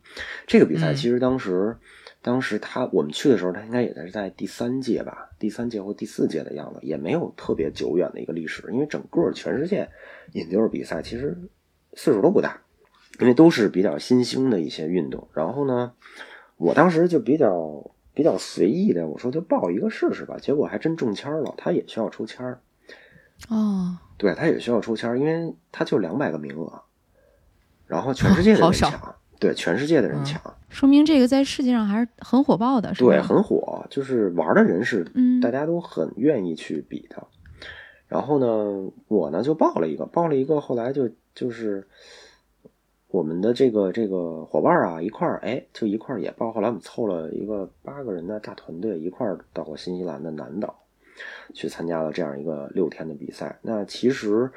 [0.47, 1.75] 这个比赛嗯其实当时，
[2.21, 9.89] 当时他我们去的时候，他应该也是在第三届吧，第三届或第四届的样子，也没有特别久远的一个历史，因为整个全世界
[10.33, 11.35] 引流比赛其实
[11.97, 12.61] 岁数都不大，
[13.19, 15.27] 因为都是比较新兴的一些运动。
[15.35, 15.93] 然后呢，
[16.57, 22.61] 我当时就比较比较随意的，我说就报一个试试吧，结果还真中签了，他也需要抽签儿。
[23.49, 26.83] 哦，对，他也需要抽签儿，因为他就两百个名额，
[27.87, 33.11] 然后 全世界的人抢，对，全世界的人嗯抢，说明这个在世界上还是很火爆的，是吧？
[33.11, 37.27] 对，很火，就是玩的人是嗯大家都很愿意去比的。
[38.09, 41.87] 然后呢，我呢就报了一个，报了一个，后来就就是
[43.09, 46.53] 我们的这个这个伙伴啊一块儿，哎，就一块儿也报。
[46.53, 50.75] 后来我们凑了一个八个人的大团队，一块儿到了新西兰的南岛。
[51.55, 53.59] 去参加了这样一个六天的比赛。
[53.63, 54.51] 那其实，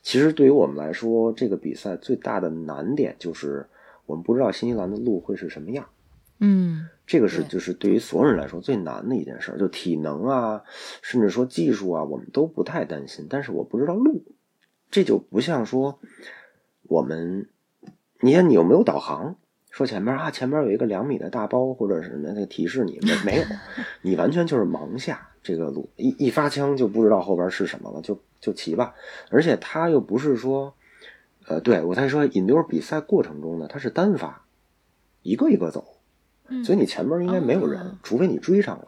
[0.00, 3.66] 其实对于我们来说，这个比赛最大的难点就是
[4.06, 5.86] 我们不知道新西兰的路会是什么样。
[6.38, 10.62] 嗯这个是就是对于所有人来说最难的一件事儿，就体能啊，
[11.02, 13.26] 甚至说技术啊，我们都不太担心。
[13.30, 14.24] 但是我不知道路，
[14.90, 16.00] 这就不像说
[16.82, 17.48] 我们，
[18.20, 19.36] 你看你有没有导航？
[19.70, 23.44] 说前面啊，前面有一个两米的大包或者是什么那个提示你，没没有，
[24.00, 28.94] 你完全就是盲下这个路，一一发枪就不知道后边是什么了，就就骑吧。
[29.30, 30.74] 而且他又不是说，
[31.46, 34.46] 呃，对我才说引流比赛过程中呢，他是单发，
[35.20, 35.95] 一个一个走，嗯
[36.64, 38.84] 所以你前面应该没有人，哦除非你追上了。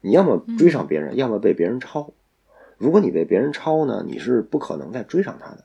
[0.00, 2.12] 你要么追上别人，要么被别人超。
[2.76, 5.64] 如果你被别人超呢，你是不可能再追上他的，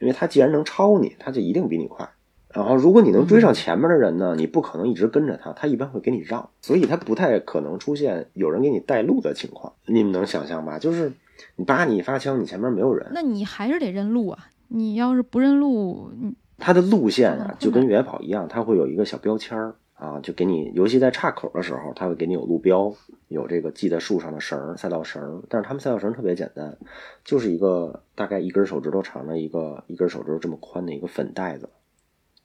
[0.00, 2.08] 因为他既然能超你，他就一定比你快。
[2.50, 9.74] 然后，如果你能追上前面的人呢，你不可能一直跟着他，他一般会给你让，所以他不太可能出现有人给你带路的情况。
[9.84, 10.78] 你们能想象吧？
[10.78, 11.12] 就是
[11.56, 14.46] 你叭你一发枪，你前面没有人，那你还是得认路啊！
[14.68, 22.94] 你要是不认路，你它的路线啊，就跟越野跑一样，他会有一个小标签儿啊，就给你，尤其在岔口的时候，它会给你有路标，
[23.26, 25.42] 有这个系在树上的绳儿、赛道绳儿。
[25.48, 26.78] 但是他们赛道绳特别简单，
[27.24, 31.68] 就是一个大概一根手指头长的一个一根手指头这么宽的一个粉带子，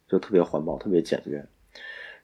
[0.08, 1.46] 就特别环保、特别简约。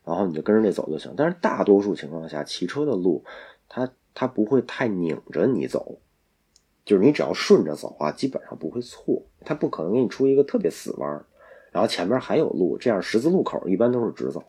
[0.03, 1.13] 然后你就跟着那走就行。
[1.15, 3.23] 但是大多数情况下，骑车的路，
[3.67, 5.99] 它它不会太拧着你走，
[6.83, 9.21] 就是你只要顺着走啊，基本上不会错。
[9.45, 11.23] 它不可能给你出一个特别死弯儿。
[11.71, 14.43] 然后前面还有路，这样十字路口一般都是直走。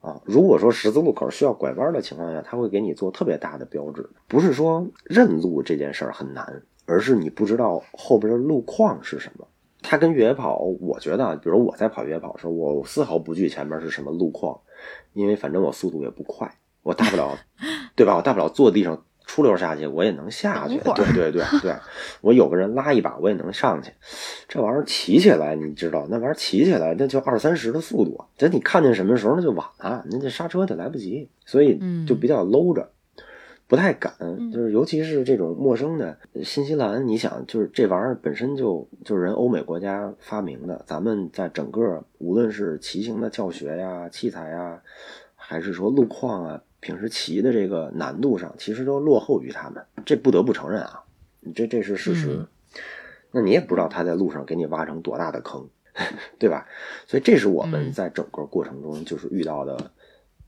[0.00, 4.08] 啊，如果说十字路口需要拐弯的情况下，他会给你做特别大的标志。
[4.28, 9.46] 不是说认路这件事儿很难，而是你不知道后边的路况是什么。
[9.82, 14.60] 它跟越野跑，我觉得啊，比如我在跑越野跑的时候，我丝毫不惧前面是什么路况，
[15.12, 17.36] 因为反正我速度也不快，我大不了，
[17.94, 18.16] 对吧？
[18.16, 20.78] 我大不了坐地上出溜下去，我也能下去。
[20.94, 21.74] 对对对 对，
[22.22, 23.92] 我有个人拉一把，我也能上去。
[24.48, 32.88] 这玩意儿骑起来，你知道，那玩意儿骑起来那就二三十的速度啊，等你看见什么时候那就晚了，那这刹车就来不及，所以就比较搂着，
[33.66, 34.14] 不太敢。
[34.52, 44.80] 就是尤其是这种陌生的新西兰，你想，就是这玩意儿本身就就是人欧美国家发明的，咱们在整个无论是骑行的教学呀、器材呀，
[45.34, 51.02] 还是说路况啊，平时骑的这个难度上，其实都落后于他们，这不得不承认啊，
[51.52, 52.28] 这这是事实。
[52.28, 52.46] 嗯
[53.32, 55.68] 那你也不知道他在路上给你挖成多大的坑，
[56.38, 56.66] 对吧？
[57.06, 59.90] 所以这是我们嗯在整个过程中就是遇到的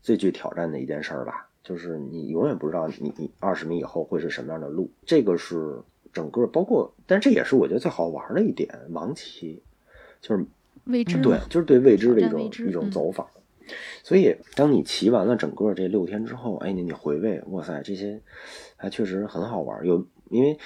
[0.01, 5.77] 最具挑战的一件事儿吧，就是你永远不知道你你二十米以后会是什么样的路，这个是
[6.11, 9.61] 整个包括，但这也是我觉得最好玩的一点，盲骑
[10.21, 10.43] 就是
[10.85, 13.27] 未知对，就是对未知的一种一种走法。
[14.03, 18.21] 所以，当你骑完了整个这六天之后，哎，你你回味，哇塞，这些
[18.75, 19.85] 还确实很好玩。
[19.85, 20.57] 有，因为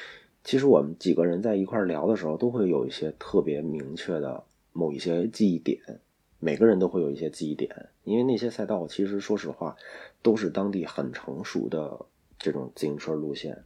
[0.43, 5.79] 其实我们几个人在一块聊的时候，都会有一些特别明确的某一些记忆点，
[6.39, 9.75] 每个人都会有一些记忆点，因为那些赛道其实说实话
[10.21, 12.05] 都是当地很成熟的
[12.37, 13.63] 这种自行车路线。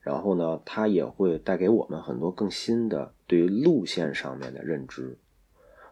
[0.00, 5.16] 然后呢，它也会带给我们很多更新的对于路线上面的认知。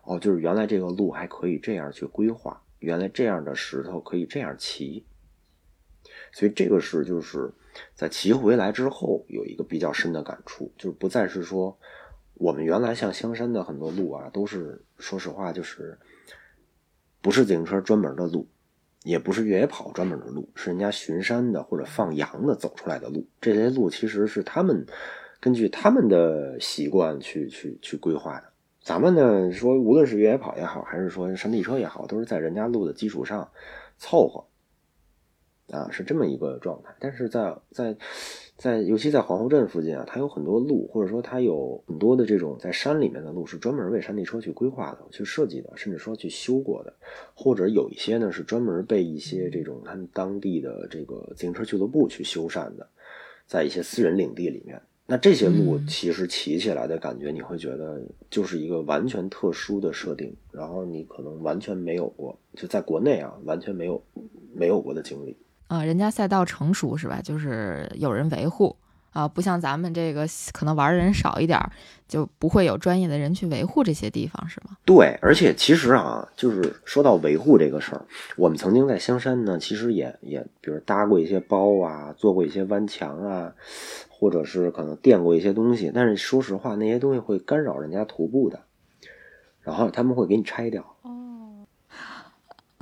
[0.02, 5.06] 哦，就是原来这个路还可以这样去规划，原来这样的石头可以这样骑。
[6.32, 7.50] 所以这个是就是
[7.94, 11.76] 在骑回来之后有一个比较深的感触，就是不再是说
[12.34, 15.98] 我们原来像香山的很多路啊，都是说实话就是
[17.20, 18.48] 不是自行车专门的路，
[19.02, 23.26] 也不是越野跑专门的路，是人家巡山的或者放羊的走出来的路。
[23.40, 24.86] 这些路其实是他们
[25.40, 28.49] 根据他们的习惯去去去规划的。
[28.82, 33.50] 咱们呢说，无论是越野跑也好，还是说山地车也好，都是在人家路的基础上
[33.98, 34.44] 凑合。
[35.70, 37.96] 啊，是这么一个状态，但是在在
[38.56, 46.92] 在，尤其在皇后镇附近啊，它有很多路，或者说它有很多的这种在山里面的路，是专门为山地车去规划的、去设计的，甚至说去修过的，
[47.34, 52.88] 或者有一些呢是专门被一些这种他们当地的这个自行车俱乐部去修缮的，
[53.46, 64.00] 在一些私人领地里面，那这些路其实骑起来的感觉，你会觉得就是一个完全特殊的设定，然后你可能完全没有过，就在国内啊，完全没有
[64.54, 65.36] 没有过的经历。
[65.66, 67.20] 啊，人家赛道成熟是吧？
[67.20, 68.76] 就是有人维护
[69.10, 71.58] 啊，不像咱们这个可能玩的人少一点，
[72.06, 74.76] 就不会有专业的人去维护这些地方，是吗？
[74.84, 78.04] 对，而且其实啊，就是说到维护这个事儿，
[78.36, 83.52] 我们曾经在香山呢，其实也也，比如搭过一些包啊，做过一些弯墙啊，
[84.08, 88.60] 或者是可能垫过一些东西，但是说实话，那些东西会干扰人家徒步的，
[89.60, 90.96] 然后他们会给你拆掉。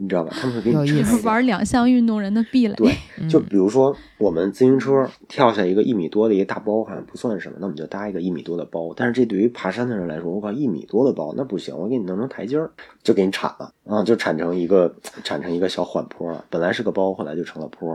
[0.00, 0.30] 你知道吧？
[0.32, 2.74] 他们会给你玩两项运动人的壁垒。
[2.76, 2.94] 对，
[3.28, 8.94] 就比如说我们自行车跳下一个一米多的一个大包，好像不算什么，那我们就搭一个一米多的包。
[8.96, 12.70] 但是这对于爬山的人来说，我靠，一米多的包那不行，我给你弄成台阶儿，
[13.02, 16.44] 就给你铲了啊，就铲成一个 铲成一个小缓坡了。
[16.48, 17.90] 本来是个包，后来就成了坡。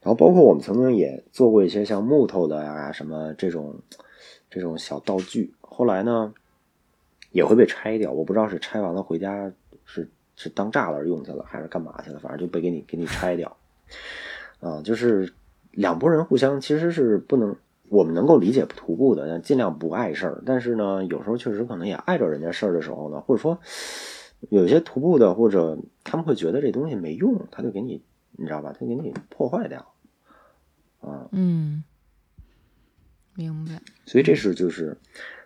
[0.00, 3.74] 然后包括我们曾经也做过一些像木头的呀什么这种
[4.50, 6.32] 这种小道具，后来呢
[7.32, 8.12] 也会被拆掉。
[8.12, 9.50] 我不知道是拆完了回家
[10.36, 10.48] 是。
[10.50, 12.18] 当栅栏用去了，还是干嘛去了？
[12.18, 13.56] 反正就被给你给你拆掉，
[14.60, 15.32] 啊，就是
[15.70, 17.56] 两拨人互相其实是不能，
[17.88, 20.42] 我们能够理解徒步的，尽量不碍事儿。
[20.46, 23.58] 但是呢，有时候确实可能也碍着人家事儿的时候呢，或者说
[24.50, 28.74] 有些徒步的或者他们会觉得这东西没用，他就给你，你知道吧？
[28.78, 29.94] 他给你破坏掉，
[31.00, 31.84] 啊，嗯，
[33.34, 33.80] 明白。
[34.06, 34.96] 所以这是就是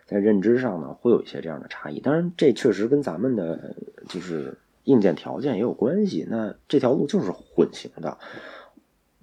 [0.05, 1.99] 在认知上呢，会有一些这样的差异。
[1.99, 3.75] 当然，这确实跟咱们的
[4.07, 4.57] 就是。
[4.89, 8.17] 硬件条件也有关系，那这条路就是混行的。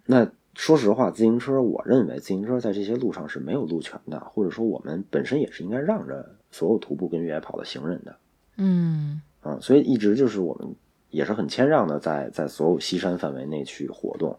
[0.05, 8.16] 那说实话，自行车，我认为自行车在这些路上是没有路权的，或者说我们本身也是应该让着所有徒步跟越野跑的行人的。
[8.57, 10.74] 嗯，啊，所以一直就是我们
[11.11, 14.38] 也是很谦让的，在在所有西山范围内去活动。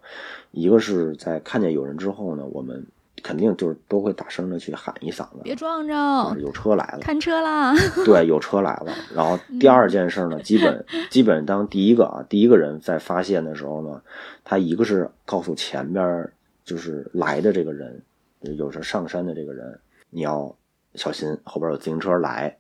[0.52, 2.86] 一个是在看见有人之后呢，我们。
[3.24, 5.94] 肯定就是都会大声的去喊一嗓子，别撞着，
[6.40, 7.74] 有车来了，看车啦。
[8.06, 8.94] 对，有车来了。
[9.14, 14.02] 然后第二件事呢，基本基本当第一个啊，第一个人在发现的时候呢，
[14.44, 16.30] 他一个是告诉前边
[16.64, 18.02] 就是来的这个人，
[18.42, 20.56] 有着上山的这个人，你要
[20.96, 22.58] 小心，后边有自行车来。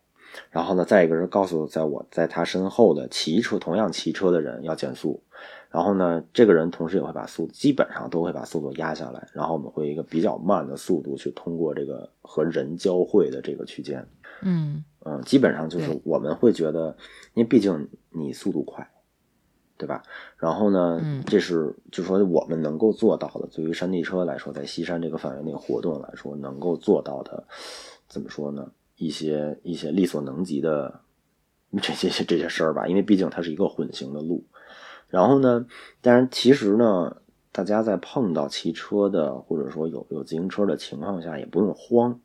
[0.51, 5.21] 然后呢，再一个是告诉在我在他身后的骑车同样骑车的人要减速。
[5.69, 9.27] 然后呢，这个人同时也会把速度，基本上都会把速度压下来。
[9.33, 14.07] 然后我们会一个比较慢的速度去通过这个和人交汇的这个区间。
[14.41, 16.95] 嗯嗯，基本上就是我们会觉得，
[17.33, 18.87] 因为毕竟你速度快，
[19.77, 20.03] 对吧？
[20.37, 27.43] 然后呢，这是就说我们能够做到的，对于山地车来说，在西山这个范围内活动来说，能够做到的，
[28.07, 28.71] 怎么说呢？
[28.95, 31.01] 一些一些力所能及的
[31.81, 32.87] 这些这些事儿吧。
[32.87, 34.43] 因为毕竟它是一个混行的路。
[35.09, 35.65] 然后呢？
[36.01, 37.17] 但是其实呢，
[37.51, 42.19] 大家在碰到骑车的或者说有有自行车的情况下，也不用慌，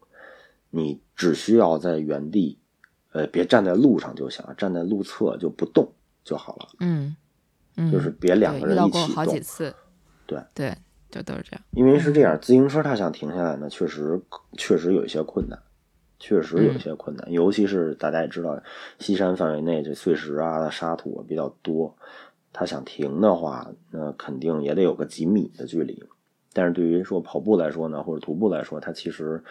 [0.70, 2.58] 你只需要在原地，
[3.12, 5.92] 呃，别站在路上就行，站在路侧就不动
[6.24, 6.68] 就好了。
[6.80, 7.16] 嗯，
[7.90, 9.08] 就是别两个人一起动。
[9.08, 9.72] 好几次。
[10.26, 10.76] 对对，
[11.10, 11.62] 就都是这样。
[11.70, 14.20] 因为是这样，自行车它想停下来呢，确实
[14.56, 15.58] 确实有一些困难，
[16.18, 18.60] 确实有一些困难，尤其是大家也知道，
[18.98, 21.96] 西山范围内这碎石啊、沙土啊比较多。
[22.52, 26.02] 他想停的话，那肯定也得有个几米的距离。
[26.52, 29.42] 但是对于说跑步来说呢，或者徒步来说，它其实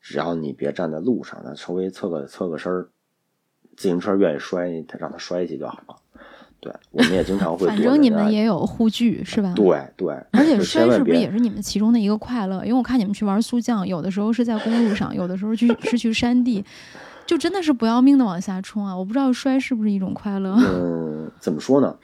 [0.00, 2.88] 只要你别站在路上，那稍微侧个侧个身儿，
[3.76, 5.96] 自行车愿意摔，他让他摔去就好了。
[6.60, 7.66] 对，我们也经常会。
[7.66, 9.52] 反正你们也有护具是吧？
[9.56, 10.14] 对对。
[10.30, 12.64] 而且摔是不是也是你们其中的一个快乐？
[12.64, 16.64] 因为我看你们去玩速降，有的时候是在公路上，有的时候去是去山地。
[17.32, 18.94] 就真的是不要命的往下冲啊！
[18.94, 20.54] 我不知道摔是不是一种快乐。
[20.58, 21.96] 嗯，怎么说呢？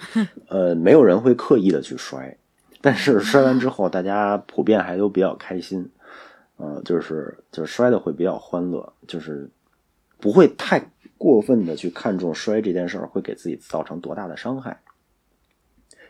[0.49, 2.35] 呃，没有人会刻意的去摔，
[2.81, 5.87] 但是摔完之后，大家普遍还都比较开心。
[6.57, 9.51] 呃，就是就是摔的会比较欢乐，就是
[10.19, 10.83] 不会太
[11.19, 14.81] 过分的去看重摔这件事儿会给自己造成多大的伤害。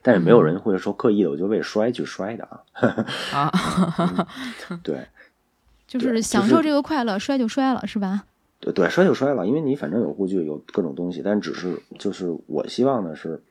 [0.01, 3.05] 但是没有人会说刻意的我就为摔去摔的啊。
[3.33, 3.53] 啊，
[4.85, 5.05] 对
[5.89, 8.23] 就是享受这个快乐，摔就摔了，是吧？
[8.61, 13.43] 对对，摔就摔了，因为你反正有护具，有各种东西，但只是就是我希望的是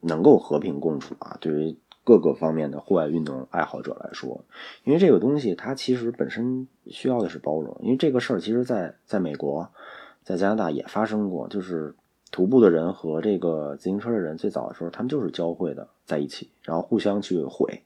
[0.00, 1.38] 能够和平共处啊。
[1.40, 4.44] 对于各个方面的户外运动爱好者来说，
[4.82, 9.68] 因为这个东西它其实本身需要的是包容，因为这个事儿其实在在美国、
[10.24, 11.94] 在加拿大也发生过，就是
[12.32, 17.82] 徒步的人和这个自行车的人最早的时候他们就是交汇的在一起，然后互相去毁，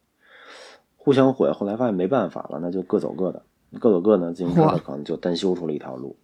[0.96, 3.42] 互相毁，后来发现没办法了，那就各走各的，
[3.78, 6.16] 各走各的，自行车的可能就单修出了一条路。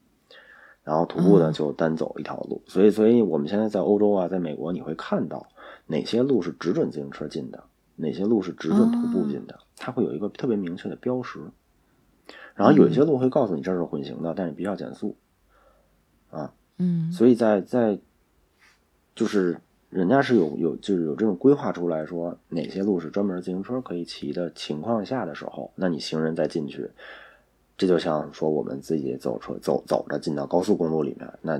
[0.82, 1.52] 然后徒步呢嗯。
[1.52, 5.46] 就单走一条路，所以所以我们现在在欧洲啊，在美国你会看到
[5.86, 7.64] 哪些路是只准自行车进的，
[7.96, 11.38] 哪些路是只准徒步进的，它会有一个特别明确的标识。
[12.54, 15.16] 然后有一些路会告诉你这是混行的，但是必须要减速。
[16.30, 16.52] 啊。
[16.78, 17.10] 嗯。
[17.12, 17.98] 所以在在
[19.14, 19.58] 就是
[19.88, 26.90] 人家是有有就是有这种规划出来说哪些路是专门自行车可以骑的情况下的时候，那你行人再进去，
[27.80, 31.58] 这就像说我们自己走出走走着进到高速公路里面，那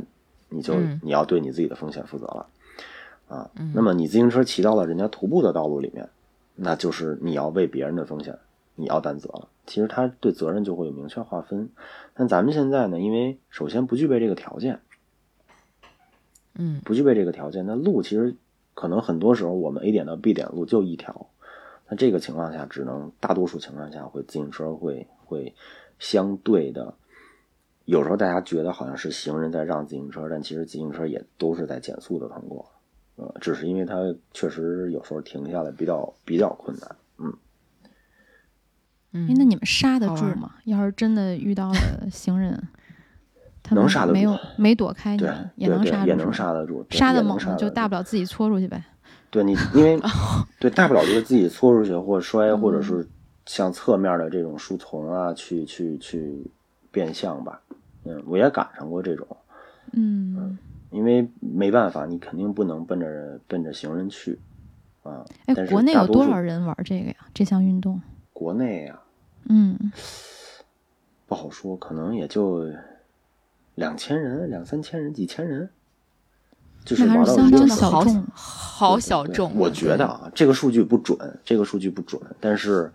[0.51, 2.47] 你就、嗯你要对你自己的风险负责了
[3.27, 3.51] 啊。
[3.55, 6.11] 嗯那么你自行车骑到了人家徒步的道路里面，
[6.57, 8.39] 那就是你要为别人的风险
[8.75, 9.49] 你要担责了。
[9.67, 11.71] 其实他对责任就会有明确划分，
[12.13, 14.81] 但咱们现在呢，因为首先不具备这个条件。
[16.55, 18.35] 嗯不具备这个条件，那路其实
[18.75, 21.29] 可能很多时候我们 A 点到 B 点路就一条，
[21.89, 25.55] 那这个情况下只能大多数情况下会自行车会会
[26.01, 26.93] 相对的，
[27.85, 32.69] 有时候大家觉得好像是行人在让自行车，但其实自行车也都是在减速的通过，
[33.17, 33.97] 呃，只是因为它
[34.33, 37.33] 确实有时候停下来比较比较困难，嗯，
[39.13, 39.29] 嗯。
[39.29, 40.55] 哎，那你们刹得住吗？
[40.65, 42.61] 要是真的遇到了行人，
[43.63, 44.13] 他能刹得住。
[44.15, 48.83] 没有没躲开你对，也能刹住，也能刹得住，刹得猛就大不了自己搓出去呗。
[49.31, 50.01] 对你，因为
[50.59, 52.61] 对大不了就是自己搓出去或者摔，嗯。
[52.61, 53.07] 或者是
[53.51, 56.49] 向侧面的这种树丛啊，去去去
[56.93, 57.61] 变相吧。
[58.05, 59.27] 嗯，我也赶上过这种，
[59.91, 60.57] 嗯，
[60.93, 64.39] 因为没办法，你肯定不能奔着奔着行人去
[65.03, 65.25] 啊。
[65.47, 67.17] 哎但，是国内有多少人玩这个呀？
[67.35, 68.01] 这项运动？
[68.33, 69.01] 国内呀、
[69.49, 69.77] 嗯，
[71.27, 72.65] 不好说，可能也就
[73.75, 75.69] 两千人、两三千人、几千人，
[76.85, 78.25] 就是玩到是相当的这个程度小众。
[78.33, 79.53] 好小众。
[79.57, 82.93] 我觉得啊，这个数据不准，这个数据不准，但是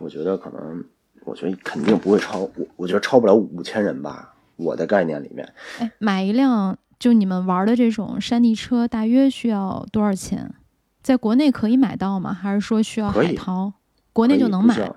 [0.00, 0.84] 我觉得可能，
[1.24, 4.34] 我觉得肯定不会超，我我觉得超不了五千人吧。
[4.56, 10.52] 我的概念里面，哎，买一辆就你们玩的这种山地车，大约需要多少钱？
[11.02, 12.32] 在国内可以买到吗？
[12.32, 13.72] 还是说需要海淘？
[14.12, 14.92] 国内就能买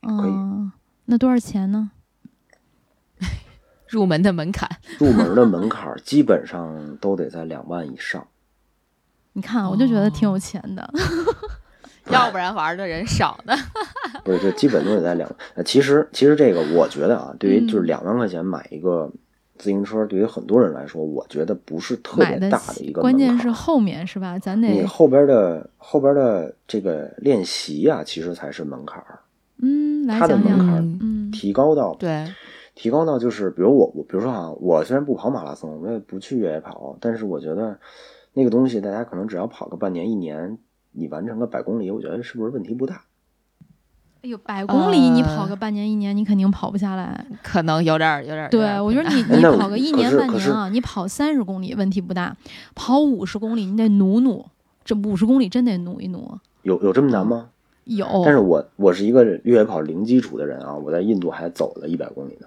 [0.00, 0.72] 嗯，
[1.04, 1.90] 那多少钱呢？
[3.86, 4.66] 入门的门槛，
[4.98, 8.26] 入门的门槛儿基本上都得在两万以上。
[9.34, 10.90] 你看，我就觉得挺哦有钱的。
[12.10, 13.54] 要不然玩的人少呢。
[14.24, 15.28] 不是，就基本都得在两。
[15.54, 19.10] 呃其实，其实这个我觉得啊，对于嗯就是两万块钱买一个
[19.58, 24.38] 自行车，对于很多人来说，我觉得不是特别大的，一个关键是后面是吧？
[24.38, 29.20] 咱得你后边的后边的这个练习啊、其实才是门槛儿。
[29.60, 30.36] 嗯，来它的。
[30.36, 30.84] 门槛儿
[31.32, 32.26] 提高到对，
[32.74, 37.78] 提高到就是，比如我我比如说啊，我虽然不跑马拉松，我也不去越野跑，但是我觉得
[38.34, 40.58] 那个东西大家可能只要跑个半年一年，
[40.92, 43.02] 你完成个百公里，我觉得是不是问题不大？
[44.22, 47.26] 哎呦，百公里你呃跑个半年一年，你肯定跑不下来。
[47.42, 48.48] 可能有点儿有点儿。
[48.48, 52.36] 对，我觉得你 你跑个一年半年啊，你跑三十公里问题不大，
[52.74, 54.46] 跑五十公里你得努努，
[54.84, 56.38] 这五十公里真得努一努。
[56.62, 57.48] 有有这么难吗？
[57.82, 62.46] 有，但是我我是一个越野跑零基础的人啊，我在印度还走了一百公里呢。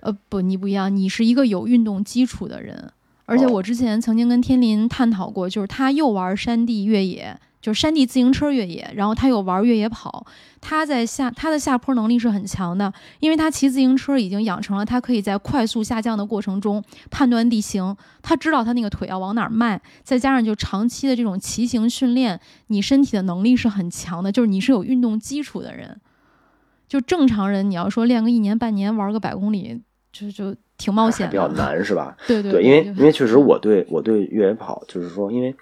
[0.00, 2.92] 呃，不，你不一样，你是一个有运动基础的人，
[3.24, 10.26] 而且哦我之前曾经跟天林探讨过，就是他又玩山地越野，就是山地自行车越野，然后他又玩越野跑，
[10.60, 22.38] 他在下他的下坡能力是很强的，因为他骑自行车已经养成了他可以在快速下降的过程中判断地形，他知道他那个腿要往哪儿迈，再加上就长期的这种骑行训练，
[22.68, 26.00] 你身体的能力是很强的，就是你是有运动基础的人。
[26.88, 29.78] 就正常人，你要说练个一年半年玩个百公里，
[30.10, 32.16] 就就挺冒险的，比较难是吧？
[32.26, 35.54] 对对对，因为因为确实我对我对越野跑就是说，因为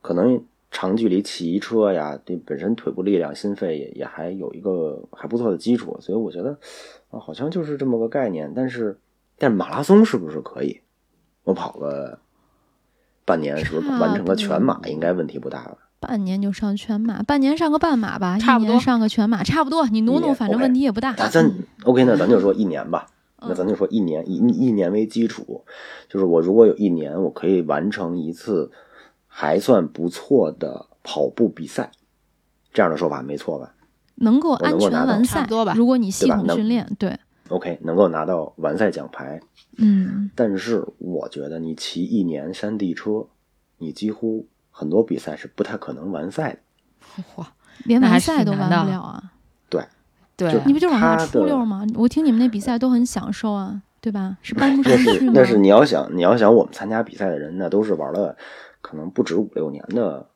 [0.00, 0.40] 可能
[0.70, 6.50] 长距离骑车呀，对本身腿部力量、心肺也也还有一个还不错的基础，所以我觉得
[7.10, 8.52] 啊，好像就是这么个概念。
[8.54, 8.98] 但是，
[9.38, 10.80] 但是马拉松是不是可以？
[11.44, 12.18] 我跑个
[13.24, 15.78] 半年，是不是完成个全马应该问题不大吧？
[16.00, 19.86] 半年就上全马，半年上个半马吧，差不多一年上个全马，差不多。
[19.88, 21.14] 你努努，反正问题也不大。
[21.18, 21.50] 那咱
[21.84, 23.06] OK，那咱就说一年吧。
[23.40, 25.64] 那嗯咱就说一年以一年为基础，
[26.08, 28.70] 就是我如果有一年我可以完成一次
[29.40, 31.92] 还算不错的跑步比赛，
[32.72, 33.72] 这样的说法没错吧
[34.16, 37.16] 能够安全完赛差不多吧，如果你系统训练，对
[37.48, 39.40] ，？OK，能够拿到完赛奖牌，
[39.76, 43.28] 嗯，但是我觉得你骑一年山地车，
[43.76, 47.22] 你几乎很多比赛是不太可能完赛的。
[47.36, 47.52] 哇，
[47.84, 49.22] 连完赛都完不了啊！
[49.68, 49.84] 对
[50.36, 51.86] 对，你不就往下他的出溜吗？
[51.94, 54.36] 我听你们那比赛都很享受啊，对吧？
[54.42, 55.32] 是搬不上那去吗？
[55.32, 58.36] 是那是你要想你要想我们参加比赛的人那，都是玩了
[58.80, 60.26] 可能不止五六年的。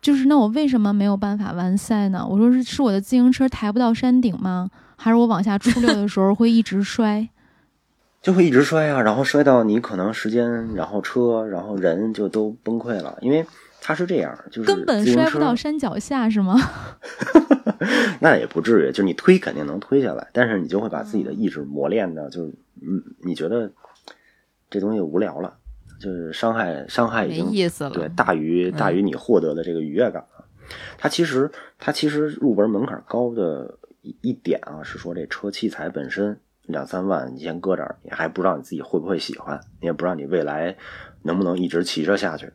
[0.00, 2.24] 就是那我为什么没有办法完赛呢？
[2.28, 4.70] 我说是是我的自行车抬不到山顶吗？
[4.96, 7.28] 还是我往下出溜的时候会一直摔？
[8.22, 13.44] 就会一直摔啊，然后摔到你可能时间，然后车，然后人就都崩溃了，因为
[13.80, 16.56] 它是这样，就是根本摔不到山脚下是吗？
[18.20, 23.70] 那也不至于，就你推肯定能推下来，但是你就会把自己的意志磨练的，就是嗯，你觉得
[24.70, 25.56] 这东西无聊了，
[25.98, 27.90] 就是伤害伤害已没经意思了。
[27.90, 30.44] 对大于大于你获得的这个愉悦感了。
[30.98, 40.76] 它其实它其实入门门槛高的一一点啊，是说这车器材本身两三万，你先搁这儿，你还不知道你自己会不会喜欢，你也不知道你未来
[41.22, 42.52] 能不能一直骑着下去，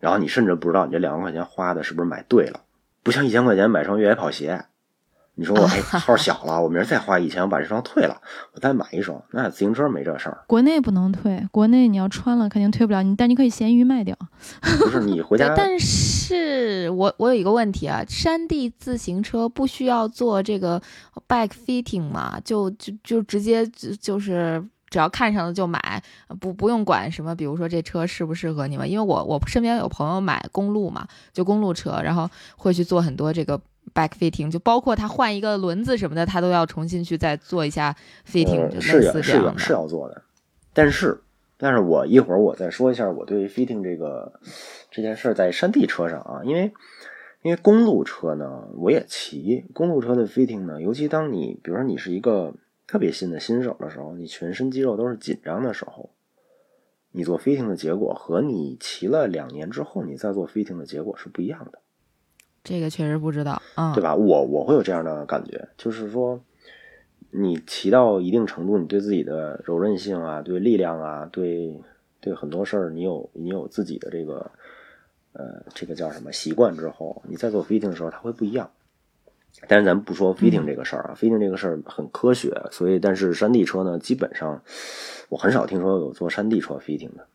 [0.00, 2.60] 然后你甚至不知道你这两万块钱花的是不是买对了，
[3.02, 4.64] 不像一千块钱买双越野跑鞋。
[5.38, 8.16] 你说我哎 号小了，我明儿再花一千，我把这双退了，
[8.54, 9.22] 我再买一双。
[9.32, 14.16] 那自行车没这事儿，国内不能退，国内你要穿了肯定退不了你，但你可以闲鱼卖掉。
[14.80, 20.80] 不是你回家，但是我我有一个问题啊，山地自行车不需要做这个
[21.28, 22.40] bike fitting 吗？
[22.42, 26.02] 就就就直接就就是只要看上了就买，
[26.40, 28.90] 不不用管什么，比如说这车适不适合你们。
[28.90, 32.26] 因为我我身边有朋友买公路嘛，就公路车，然后
[32.56, 33.60] 会去做很多这个
[33.94, 39.58] bike fitting，就包括他换一个轮子什么的，他都要重新去再做一下 fitting，、是要似这样的。
[39.58, 40.22] 是要是要做的，
[40.72, 41.20] 但是
[41.56, 44.40] 但是我一会儿我再说一下我对 fitting 这个
[44.90, 46.72] 这件事在山地车上啊，因为
[47.42, 52.54] 因为公路车呢我也骑，公路车的 fitting 呢，尤其当你比如说你是一个
[52.86, 56.10] 特别新的新手的时候，你全身肌肉都是紧张的时候，
[57.12, 61.78] 你做 fitting 的结果和你骑了两年之后你再做 fitting 的结果是不一样的。
[62.68, 64.12] 这个确实不知道，嗯，对吧？
[64.16, 66.40] 我我会有这样的感觉，就是说，
[67.30, 71.80] 你骑到一定程度，你对自己的柔韧性啊，对力量啊，对
[72.20, 74.50] 对很多事儿，你有你有自己的这个
[75.32, 78.68] 呃这个叫什么习惯之后，你在做 fitting 的时候，它会不一样。
[79.68, 84.60] 但是咱们不说 fitting 这个事儿啊、f i t t i n g 这个事儿很科学，所以但是山地车呢，基本上
[85.28, 87.26] 我很少听说有做山地车 fitting 的，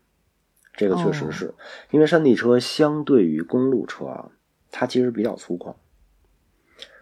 [0.73, 1.53] 这个确实是、
[1.89, 4.29] 因为山地车相对于公路车啊。
[4.72, 5.76] 它其实比较粗犷，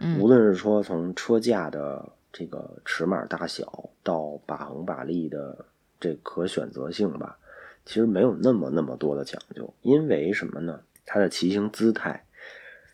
[0.00, 5.64] 嗯无论是说从车架的这个尺码大小到把横把力的
[5.98, 7.38] 这可选择性吧，
[7.86, 9.72] 其实没有那么那么多的讲究。
[9.82, 10.80] 因为什么呢？
[11.06, 12.24] 它的骑行姿态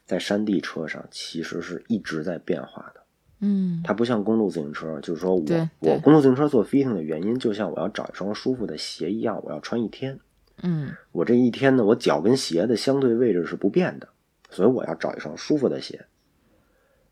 [0.04, 3.02] 在山地车上其实是一直在变化的。
[3.40, 5.44] 嗯，它不像公路自行车，就是说我
[5.80, 10.18] 我公路自行车做 fitting 的原因，就像我要找一双舒服的鞋一样，我要穿一天。
[10.62, 14.08] 嗯我这一天呢，我脚跟鞋的相对位置是不变的，
[14.50, 16.06] 所以我要找一双舒服的鞋，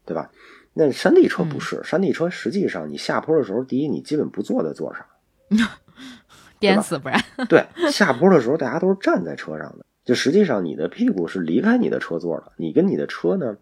[0.05, 0.31] 对吧？
[0.73, 5.07] 那山地车不是，山地车实际上你下坡的时候，第一你基本不坐在座上，
[6.59, 7.21] 颠死不然。
[7.49, 13.57] 对，下坡的时候大家都是站在车上的，就实际上你的屁股是离开你的车座的，你跟你的车呢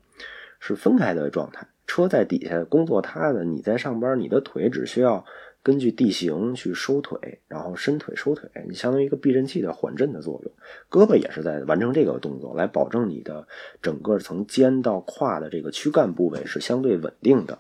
[0.59, 5.25] 是分开的状态，车在底下工作它的，你在上班，你的腿只需要
[5.63, 10.53] 根据地形去收腿，然后伸腿收腿，你相当于一个避震器的缓震的作用，
[10.91, 13.47] 胳膊也是在完成这个动作，来保证你的
[13.81, 17.59] 整个从肩到胯的这个躯干部位是相对稳定的。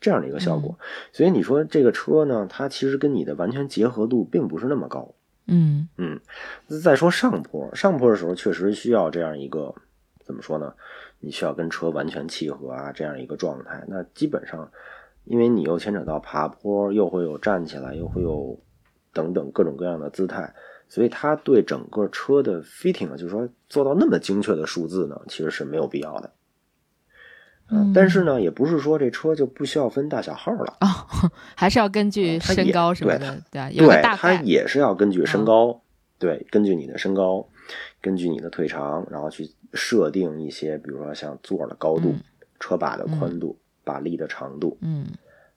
[0.00, 0.78] 这样的一个效果，
[1.12, 5.14] 所以你说这个车呢，它其实跟你的完全结合度并不是那么高。
[5.46, 6.20] 嗯嗯，
[6.82, 9.74] 再说上坡，上坡的时候确实需要这样一个
[10.22, 10.74] 怎么说呢？
[11.20, 13.82] 你需要跟车完全契合啊，这样一个状态。
[13.88, 14.70] 那基本上，
[15.24, 18.58] 因为你又牵扯到爬坡，又会有站起来，又会有
[19.12, 20.54] 等等各种各样的姿态，
[20.88, 26.30] 所以它对整个车的 fitting 啊，就是说做到那么精确的数字呢，其实是没有必要的。
[27.70, 30.76] 嗯但是呢，也不是说这车就不需要分大小号了。
[30.82, 30.86] 哦，
[31.56, 33.70] 还是要根据身高什么的，对吧？
[33.70, 34.34] 有个对，它。
[34.42, 35.80] 也是要根据身嗯高，
[36.18, 37.48] 对，根据你的身高，
[38.02, 42.20] 根据你的腿长，然后去设定一些，比如说像座的高度、嗯
[42.60, 45.06] 车把的宽度、把力的长度嗯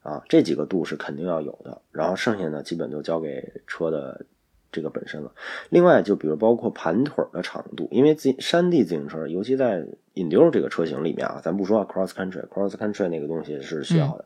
[0.02, 1.82] 啊，这几个度是肯定要有的。
[1.92, 4.26] 然后剩下呢，基本就交给车的
[4.72, 5.34] 这个本身了。
[5.70, 14.26] 另外，就比如包括盘腿的长度，因为自山地自行车，尤其在 Enduro 这个车型里面啊，咱不说 Cross Country，Cross Country 那个东西是需要的，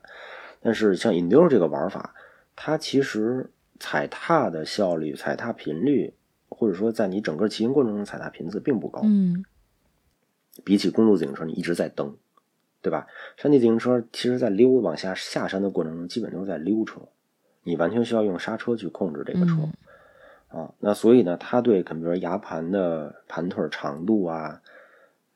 [0.62, 2.14] 但是像 Enduro 这个玩法，
[2.56, 3.49] 它其实
[3.80, 6.14] 踩踏的效率、踩踏频率，
[6.49, 9.02] 或者说在你整个骑行过程中踩踏频次并不高。
[9.04, 9.43] 嗯
[10.66, 12.14] 比起公路自行车，你一直在蹬，
[12.82, 13.07] 对吧？
[13.38, 17.01] 山地自行车其实在溜往下下山的过程中，基本都是在溜车，
[17.63, 19.53] 你完全需要用刹车去控制这个车。
[19.61, 19.73] 嗯
[20.51, 24.61] 啊，那所以呢，它对，比如说牙盘的盘腿长度啊，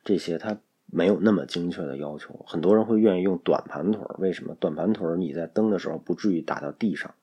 [0.03, 2.37] 这些它没有那么精确的要求。
[2.45, 4.53] 很多人会愿意用短盘腿，为什么？
[4.59, 7.13] 短盘腿你在蹬的时候不至于打到地上，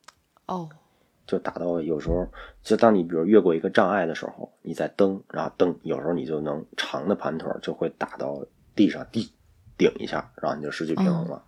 [0.47, 0.71] 哦，
[1.27, 2.27] 就打到有时候，
[2.63, 8.43] 就当你比如越过一个障碍的时候，你在蹬，然后蹬，有时候你就能长的盘腿就会打到
[8.75, 9.31] 地上，地
[9.77, 11.45] 顶一下，然后你就失去平衡了。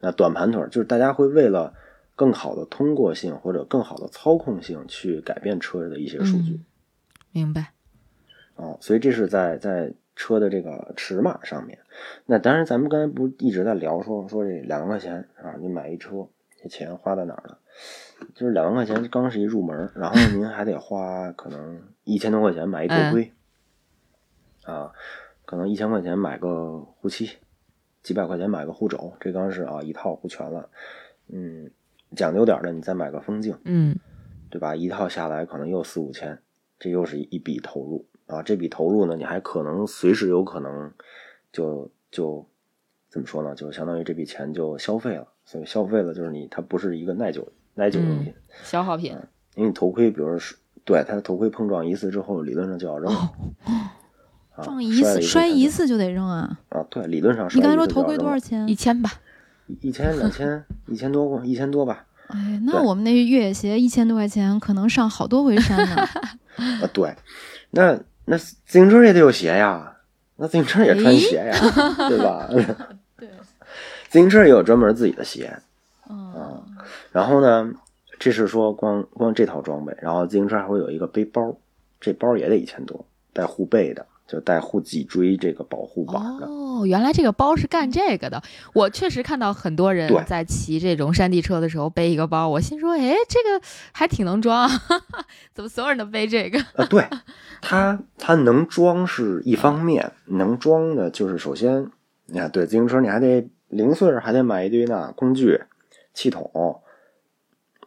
[0.00, 1.74] 那短盘腿儿就是大家会为了
[2.16, 6.52] 更好的通过性或者更好的操控性去改变车的一些数据。
[6.52, 6.64] 嗯
[7.34, 7.72] 明白。
[8.56, 11.78] 哦，所以这是在在车的这个尺码上面。
[12.26, 16.28] 那当然，咱们刚才不一直在聊说说这两万块钱啊，你买一车，
[16.62, 17.58] 这钱花在哪儿了？
[18.34, 23.32] 就是两万块钱刚是一入门，然后您还得花可能一千多块钱买一头盔，
[24.64, 24.92] 啊，
[25.46, 27.30] 可能一千块钱买个护膝，
[28.02, 30.68] 几百块钱买个护肘，这刚是啊一套护全了。
[31.28, 31.70] 嗯，
[32.16, 33.98] 讲究点儿的，你再买个风镜，嗯
[34.50, 34.76] 对吧？
[34.76, 36.38] 一套下来可能又四五千，
[36.78, 38.42] 这又是一笔投入啊！
[38.42, 40.92] 这笔投入呢，你还可能随时有可能
[41.52, 42.46] 就就
[43.08, 43.54] 怎么说呢？
[43.54, 45.26] 就相当于这笔钱就消费了。
[45.44, 49.16] 所以消费了就是你，它不是一个耐久耐久用品，消耗品。
[49.54, 53.32] 因为你头盔，比如说是对它的头盔碰撞一次之后，理论上就要扔了。
[54.56, 56.58] 啊撞一次摔一次就得扔啊！
[56.68, 58.18] 啊，对，理论上是你刚才说头盔？
[58.18, 58.74] 多少钱一？
[58.74, 59.10] 千吧，
[59.80, 62.04] 一千、两千、一千多块，一千多吧。
[62.28, 65.96] 哎，那我们那越野鞋一千多块钱，可能上好多回山呢。
[66.56, 67.14] 啊，对，
[67.70, 69.96] 那那自行车也得有鞋呀，
[70.36, 71.54] 那自行车也穿鞋呀，
[72.08, 72.48] 对吧？
[73.16, 73.28] 对，
[74.08, 75.58] 自行车也有专门自己的鞋。
[76.10, 76.62] 嗯，
[77.10, 77.70] 然后呢，
[78.18, 81.56] 这是说光光这套装备，然后自行车还会有一个背包，
[82.00, 86.46] 这包也得一千多，带护背的，就带护脊椎这个保护板的。
[86.46, 88.42] 哦，原来这个包是干这个的。
[88.72, 93.62] 我确实看到很多人在骑这种山地车的时候背一个包，我心说，哎，这个
[93.92, 94.70] 还挺能装啊，
[95.52, 96.58] 怎么所有人都背这个？
[96.76, 97.06] 啊，对，
[97.60, 101.90] 它它能装是一方面，能装的就是首先，
[102.24, 105.60] 你看，对自行车你还得零碎儿还得买一堆呢工具、
[106.14, 106.80] 气筒，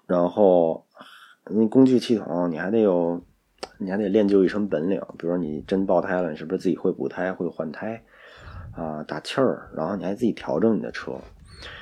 [0.06, 0.86] 然后
[1.50, 3.24] 那工具气筒你还得有，
[3.78, 8.02] 你还得练就一身本领，比如说你真爆胎了，你是不是自己会补胎、会换胎
[8.76, 11.14] 啊、打气儿，然后你还自己调整你的车。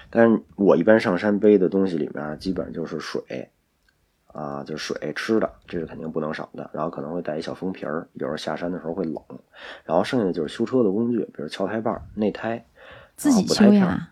[0.10, 3.50] 但是我一般上山背的东西里面，基本上就是水，
[4.28, 6.70] 啊，就是水吃的，这是肯定不能少的。
[6.72, 9.16] 然后可能会带一小封皮儿，有时候下山的时候会冷。
[9.84, 12.64] 然后剩下的就是修车的工具，比如敲胎把、内胎，
[13.16, 14.10] 自己修呀，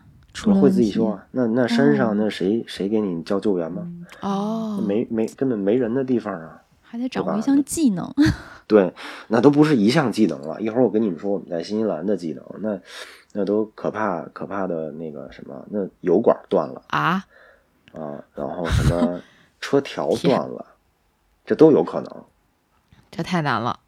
[0.60, 1.24] 会自己修啊。
[1.30, 3.86] 那那山上哦那谁谁给你叫救援吗？
[4.22, 6.62] 哦，没没根本没人的地方啊。
[6.92, 8.06] 还得掌握一项技能。
[8.66, 8.92] 对，
[9.28, 10.60] 那都不是一项技能了。
[10.60, 12.78] 一会儿我跟你们说我们在新西兰的技能，那
[13.32, 17.24] 那都可怕可怕的那个什么，那油管断了啊，
[17.94, 19.22] 啊，然后什么
[19.58, 20.66] 车条 断了，
[21.46, 22.24] 这都有可能。
[23.10, 23.80] 这太难了。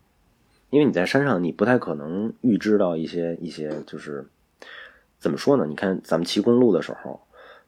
[0.70, 4.26] 因为你在山上，你不太可能预知到一些一些，就是
[5.18, 5.66] 怎么说呢？
[5.66, 7.20] 你看咱们骑公路的时候，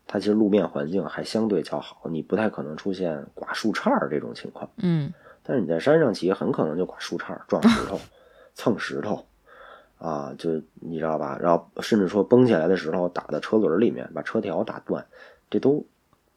[0.06, 4.68] 它其实路面环境还相对较好，你不太可能出现刮树杈这种情况。
[4.78, 5.12] 嗯，
[5.46, 8.00] 但是你在山上骑，很可能就刮树杈儿、撞石头、
[8.54, 9.24] 蹭石头，
[9.98, 11.38] 啊，就你知道吧？
[11.40, 15.06] 然后甚至说崩起来的石头打到车轮里面，把车条打断，
[15.48, 15.86] 这都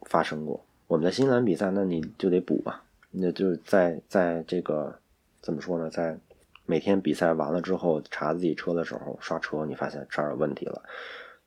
[0.03, 0.64] 发生过。
[0.88, 4.93] 我们在新西兰比赛，那你就得补吧，那就是在在这个
[5.41, 6.18] 怎么说呢，在
[6.66, 10.84] 每天比赛完了之后查自己车的时候刷车，你发现这儿有问题了，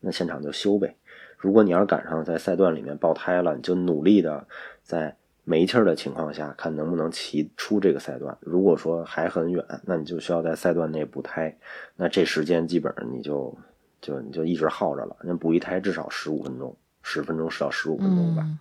[0.00, 0.96] 那现场就修呗。
[1.38, 4.46] 如果你要是赶上在赛段里面爆胎了，你就努力的
[4.82, 8.36] 在没气儿的情况下，看能不能骑出这个赛段。
[8.40, 11.56] 如果说还很远，那你就需要在赛段内补胎，
[11.96, 13.58] 那这时间基本上你就
[14.00, 15.16] 就你就一直耗着了。
[15.22, 18.44] 那补一胎至少十五分钟，十分钟到十五分钟吧。
[18.46, 18.58] 嗯，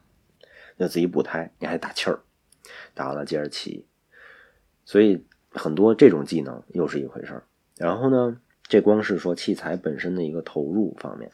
[0.78, 2.20] 要自己补胎，你还打气儿，
[2.96, 3.86] 打完了接着骑，
[4.84, 7.44] 所以很多这种技能又是一回事儿。
[7.78, 11.30] 然后呢，这光是说器材本身的一个投入方面。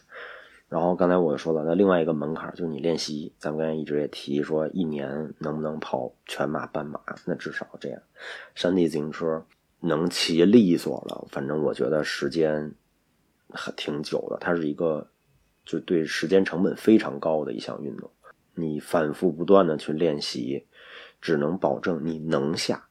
[0.69, 6.99] 然后刚才我说了，那另外一个门槛就是你练习，咱们刚才一直也提说，一年能不能跑全马、半马？
[7.25, 8.01] 那至少这样，
[8.53, 9.45] 山地自行车
[9.79, 12.73] 能骑利索了，反正我觉得时间
[13.49, 15.07] 很挺久的，它是一个
[15.63, 18.11] 就对时间成本非常高的一项运动。
[18.53, 20.65] 你反复不断的去练习，
[21.21, 22.87] 只能保证你能下，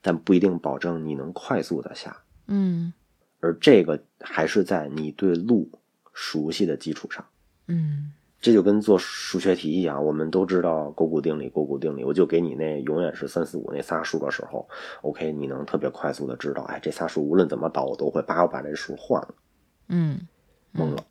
[0.00, 2.22] 但不一定保证你能快速的下。
[2.46, 2.92] 嗯
[3.40, 5.68] 而这个还是在你对路
[6.12, 7.24] 熟悉的基础上。
[7.68, 14.68] 嗯，这就跟做数学题一样，我们都知道勾股定理，勾股定理，我就给你那永远是三四五那仨数的时候
[15.02, 19.34] ，OK，你能特别快速的知道，哎，这仨数无论怎么倒我都会，把我把这数换了，
[19.88, 20.26] 嗯，
[20.74, 21.04] 懵了，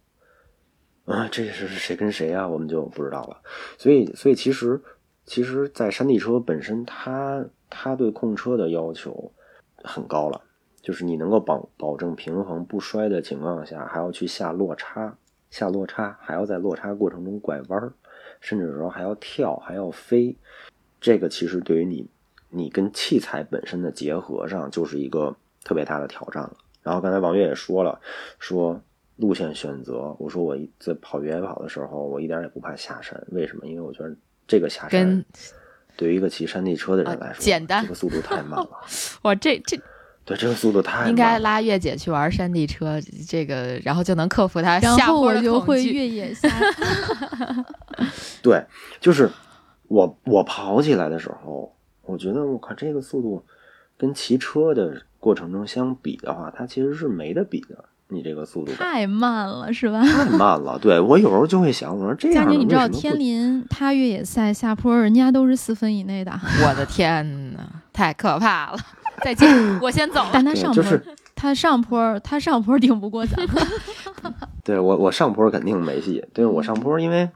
[1.06, 2.48] 啊，这是谁跟谁啊？
[2.48, 3.42] 我们就不知道了。
[3.78, 4.82] 所以，所以其实，
[5.26, 9.32] 其实，在山地车本身，它它对控车的要求
[9.78, 10.42] 很高了，
[10.82, 15.18] 就是你能够保保证平衡不摔的情况下，还要去下落差。
[15.50, 17.92] 下落差还要在落差过程中拐弯儿，
[18.40, 20.34] 甚至说还要跳，还要飞，
[21.02, 22.10] 这个其实对于你，
[22.50, 26.56] 你跟器材本身的结合上就是一个特别大的挑战了。
[26.82, 28.00] 然后刚才王悦也说了，
[28.40, 28.82] 说
[29.18, 33.68] 路线选择，我说我在跑越野跑的时候，我一点也不怕下山，为什么？
[33.68, 34.16] 因为我觉得
[34.48, 35.26] 这个下山
[35.98, 38.70] 对于一个骑山地车的人来说，简单，这个速度太慢了。
[39.24, 39.78] 哇，这这。
[40.24, 45.92] 对，这个速度太应该拉月姐去玩山地车，这个然后就能克服她下坡的恐惧。
[45.92, 46.48] 越野下。
[48.42, 48.64] 对，
[49.00, 49.30] 就是
[49.88, 53.44] 我我跑起来的时候，我觉得我靠这个速度
[53.98, 57.86] 跟骑车的过程中相比的话，它其实是没得比的。
[58.14, 60.04] 你这个速度太慢了，是吧？
[60.04, 60.78] 太慢了。
[60.78, 62.44] 对我有时候就会想，我说这样。
[62.44, 66.32] 佳宁，你知道天林他越野赛下坡，人家都是四分以内的。
[66.62, 67.60] 我的天呐，
[67.94, 68.78] 太可怕了。
[69.24, 69.48] 再见，
[69.82, 70.30] 我先走了。
[70.34, 70.84] 但他上坡，
[71.36, 73.36] 他上坡，他上坡顶不过咱。
[74.64, 76.24] 对我，我上坡肯定没戏。
[76.34, 77.30] 对我上坡，因为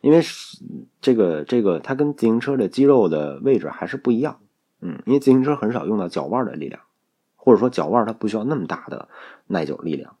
[0.00, 0.22] 因为
[1.00, 4.38] 这个这个，它跟自行车的肌肉的位置还是不一样。
[4.80, 6.80] 嗯，因为自行车很少用到脚腕的力量，
[7.36, 9.08] 或者说脚腕它不需要那么大的
[9.46, 10.16] 耐久力量。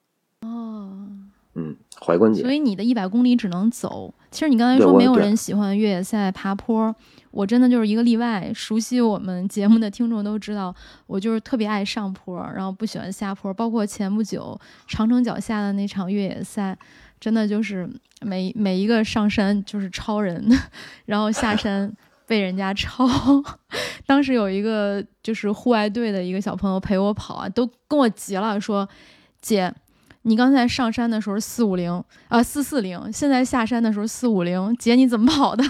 [1.60, 2.42] 哦，嗯，踝关节。
[2.42, 4.12] 所以你的一百公里只能走。
[4.30, 6.94] 其实你刚才说没有人喜欢越野赛爬坡。
[7.32, 10.74] 我真的就是一个例外，熟悉我们节目的听众都知道，
[11.06, 13.54] 我就是特别爱上坡，然后不喜欢下坡。
[13.54, 14.58] 包括前不久
[14.88, 16.76] 长城脚下的那场越野赛，
[17.20, 17.88] 真的就是
[18.20, 20.44] 每每一个上山就是超人，
[21.06, 21.92] 然后下 山
[22.26, 23.06] 被人家超。
[24.06, 28.88] 当时有一个就是户外队的一个小朋友陪我跑啊，都跟我急了，说
[29.40, 29.72] ：“姐，
[30.22, 35.64] 你刚才上山的时候四五零啊四四零，现在下山的时候四五零，姐你怎么跑的？”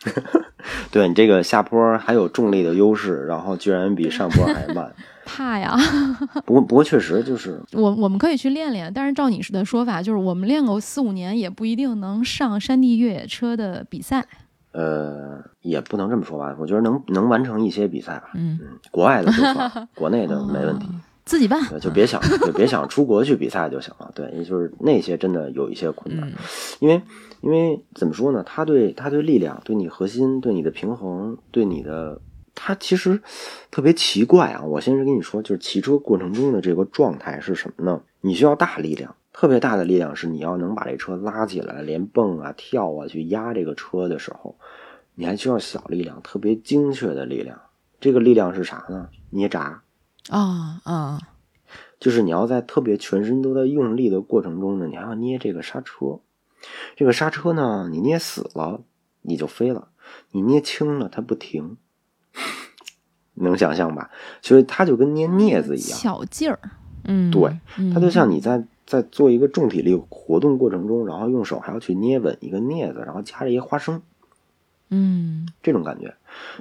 [0.92, 4.94] 对你这个下坡还有重力的优势，然后居然比上坡还慢，
[5.26, 5.76] 怕呀！
[6.46, 14.24] 不过不过确实就是我我们可以去练练，但是照你的说法，就是我们练个四五年也不一定能上山地越野车的比赛。
[14.72, 18.30] 呃，也不能这么说吧，我觉得能能完成一些比赛吧。
[18.34, 20.86] 嗯嗯，国外的就算，国内的没问题。
[21.28, 24.10] 自己办，就别想 就别想出国去比赛就行了。
[24.14, 26.32] 对，也就是那些真的有一些困难，
[26.80, 27.02] 因为
[27.42, 28.42] 因为怎么说呢？
[28.42, 32.18] 他对他对力量、对你核心、对你的平衡、对你的，
[32.54, 33.20] 他其实
[33.70, 34.64] 特别奇怪啊！
[34.64, 38.00] 我先是跟你说，就是骑车过程中的这个状态是什么呢？
[38.22, 44.56] 你需要大力量，特别大的力量是你要能把这车拉起来，连蹦啊跳啊去压这个车的时候，
[45.14, 47.60] 你还需要小力量，特别精确的力量。
[48.00, 49.08] 这个力量是啥呢？
[49.30, 49.82] 捏闸。
[50.28, 51.20] 啊啊，
[51.98, 56.20] 就是你要在特别全身都在用力的过程中呢，你还要捏这个刹车。
[56.96, 58.82] 这个刹车呢，你捏死了
[59.22, 59.88] 你就飞了，
[60.32, 61.76] 你捏轻了它不停，
[63.34, 64.10] 能想象吧？
[64.42, 66.58] 所以它就跟捏镊子一样，小劲儿。
[67.04, 67.58] 嗯，对，
[67.94, 74.02] 它就像你在在做一个重体力活动过程中，然后用手还要去捏稳一个镊子，然后夹着一个花生。
[74.90, 76.14] 嗯，这种感觉，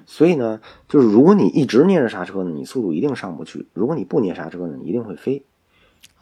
[0.05, 0.59] 所以呢，
[0.89, 5.45] 就是如果你一直捏着刹车呢，你速度一定上不去；如果你不捏刹车呢，你一定会飞。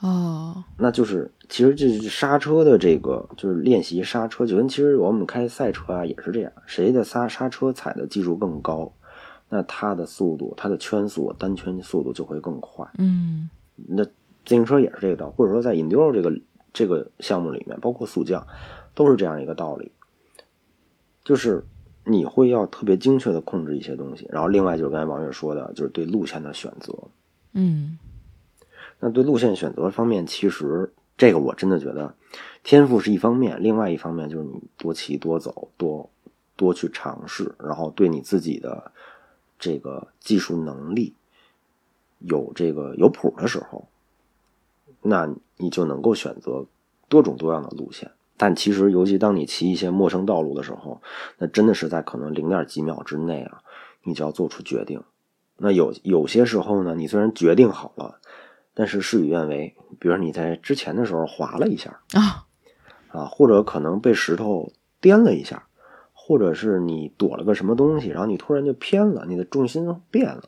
[0.01, 8.93] 哦，那就是其实这是刹车的这个，就是练习刹车，就跟其实我们开赛车啊也是这样，谁的刹刹车踩的技术更高，
[9.49, 12.87] 那他的速度，他的圈速单圈速度就会更快。
[12.99, 14.11] 嗯，那自
[14.45, 16.39] 行车也是这个道，或者说在 enduro 这个
[16.71, 18.45] 这个项目里面，包括速降，
[18.93, 19.91] 都是这样一个道理，
[21.23, 21.65] 就是。
[22.05, 26.93] 你会要特别精确的控制一些东西，然后另外就是刚才王月说的，就是对路线的选择。
[27.53, 27.97] 嗯，
[28.99, 32.13] 那对路线选择方面，其实这个我真的觉得
[32.63, 36.09] 天赋是一方面，另外一方面就是你多骑多走，多
[36.55, 38.91] 多去尝试，然后对你自己的
[39.57, 41.13] 这个技术能力
[42.19, 43.87] 有这个有谱的时候，
[45.01, 46.65] 那你就能够选择
[47.09, 48.11] 多种多样的路线。
[48.37, 51.01] 但其实，尤其当你骑一些陌生道路的时候，
[51.37, 53.61] 那真的是在可能零点几秒之内啊，
[54.03, 55.01] 你就要做出决定。
[55.57, 58.19] 那有有些时候呢，你虽然决定好了，
[58.73, 59.73] 但是事与愿违。
[59.97, 62.43] 比如你在之前的时候滑了一下啊，
[63.07, 64.69] 啊，或者可能被石头
[64.99, 65.67] 颠了一下，
[66.11, 70.43] 或者是你躲了个什么东西，然后你突然就偏了，你的重心变了，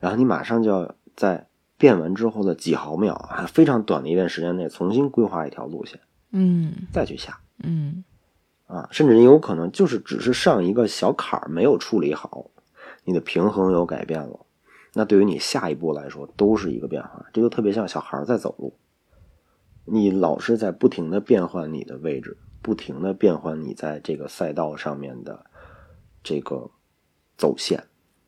[0.00, 6.00] 然后你马上就要在变完之后的几毫秒啊，非常短的一段时间内重新规划一条路线。
[6.36, 8.02] 嗯，再去下，嗯，
[8.66, 12.50] 啊，甚至你有可能就是只是上一个小坎儿没有处理好，
[13.04, 14.40] 你的平衡有改变了，
[14.94, 17.24] 那对于你下一步来说都是一个变化。
[17.32, 18.74] 这就特别像小孩在走路，
[19.84, 25.46] 你老是在不停的变换你的位置，不停的变换你在这个赛道上面的
[26.24, 26.68] 这个
[27.38, 27.84] 走线。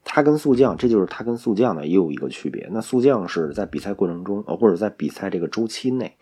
[0.09, 2.69] 他跟速降，这就是他跟速降呢也有一个区别。
[2.71, 6.17] 那速降是在比赛过程中，呃，或者在比赛这个周期内，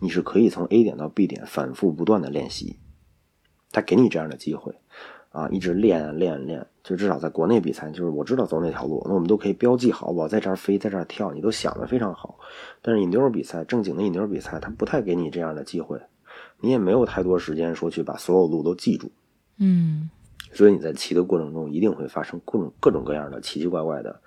[0.00, 2.78] 你是可以从 A 点到 B 点反复不断的练习，
[3.70, 4.74] 他给你这样的机会，
[5.28, 12.38] 啊，一直练练练，就至少在国内比赛，就是我知道走哪条路，那我们都可以标记好，我在这儿飞，在这儿跳，你都想的非常好。
[12.80, 16.00] 但是引流比赛，正经的引流比赛，他不太给你这样的机会，
[16.60, 19.12] 你也没有太多时间说去把所有路都记住。
[19.58, 20.08] 嗯
[20.56, 24.18] 所以你在骑的过程中，一定会发生各种各种各样的奇奇怪怪的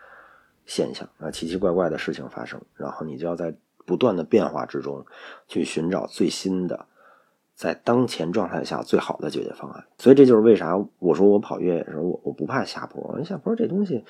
[0.65, 3.53] 现象啊，奇奇怪怪的事情发生，然后你就要在
[3.85, 5.03] 不断的变化之中，
[5.47, 6.85] 去寻找最新的，
[7.55, 9.83] 在当前状态下最好的解决方案。
[9.97, 14.05] 所以这就是为啥我说我跑越野的时候，我我不怕下坡，下坡这东西，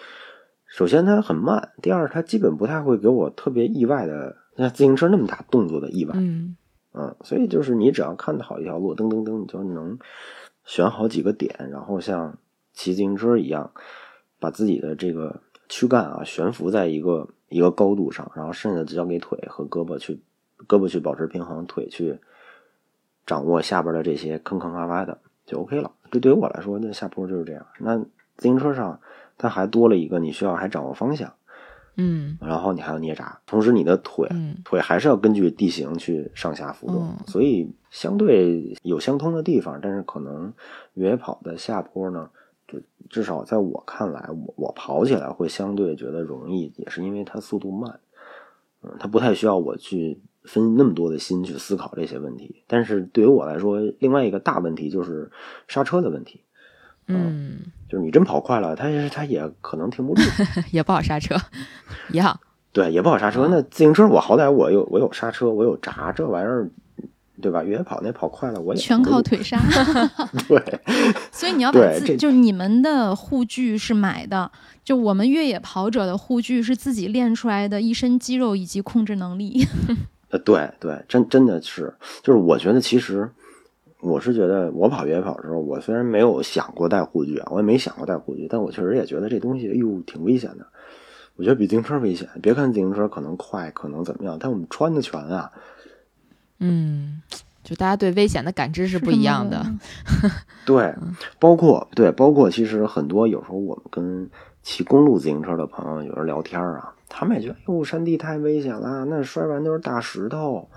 [0.67, 6.13] 首先它很慢，第二它基本不太会给我特别意外的，像自行车那么大动作的意外。
[6.17, 6.57] 嗯
[6.91, 9.99] 嗯，所以就是你只要看好一条路，噔噔噔，你就能
[10.69, 12.37] 选好几个点，然后像
[12.73, 13.71] 骑自行车一样，
[14.39, 20.21] 把自己的这个躯干啊悬浮在一个一个高度上，然后剩下的交给腿和胳膊去，
[20.67, 22.19] 胳膊去保持平衡，腿去
[23.25, 25.91] 掌握下边的这些坑坑洼洼的就 OK 了。
[26.11, 27.65] 这对于我来说，那下坡就是这样。
[27.79, 29.01] 那自行车上
[29.39, 31.33] 它还多了一个，你需要还掌握方向。
[31.99, 32.37] 嗯。
[32.41, 34.57] 然后你还要捏闸，同时你的腿、嗯。
[34.63, 37.27] 腿还是要根据地形去上下浮动，嗯。
[37.27, 40.53] 所以相对有相通的地方，但是可能
[40.93, 42.29] 越野跑的下坡呢，
[42.67, 42.79] 就
[43.09, 47.99] 至少在我看来，我我跑起来会相对觉得容易，也是因为它速度慢，
[48.83, 52.63] 嗯，它不太需要我去分那么多的心去思考这些问题。
[52.67, 55.31] 但是对于我来说，另外一个大问题就是
[55.67, 56.41] 刹车的问题，
[57.07, 60.21] 嗯，就是你真跑快了，它它也可能停不住。
[60.71, 61.35] 也不好刹车，
[62.11, 62.39] 一样。
[62.71, 63.47] 对，也不好刹车。
[63.49, 66.69] 那自行车我好歹我有我有刹车，我有闸，这玩意儿，
[67.41, 67.63] 对吧？
[67.63, 69.59] 越野跑那跑快了，我也全靠腿刹。
[70.47, 70.79] 对，
[71.31, 74.51] 所以你要把自就是你们的护具是买的，
[74.83, 79.65] 就我们越野跑者的护具是自己练出来的一身肌肉以及控制能力。
[80.29, 83.27] 呃，对对，真真的是，就是我觉得其实
[84.01, 90.65] 我是觉得我跑越野跑的时候，我虽然没有想过带护具啊，我也没想过带护具，但我确实也觉得这东西，哎呦，挺危险的。
[91.35, 92.27] 我觉得比自行车危险。
[92.41, 95.51] 别看自行车可能快，可能怎么样，但我们穿的全啊。
[96.59, 97.21] 嗯，
[97.63, 99.65] 就大家对危险的感知是不一样的。
[100.65, 100.93] 对，
[101.39, 104.29] 包括对，包括其实很多有时候我们跟
[104.61, 110.69] 骑公路自行车的朋友有人聊天啊，他们也觉得哟山地太危险了，那摔完都是大石头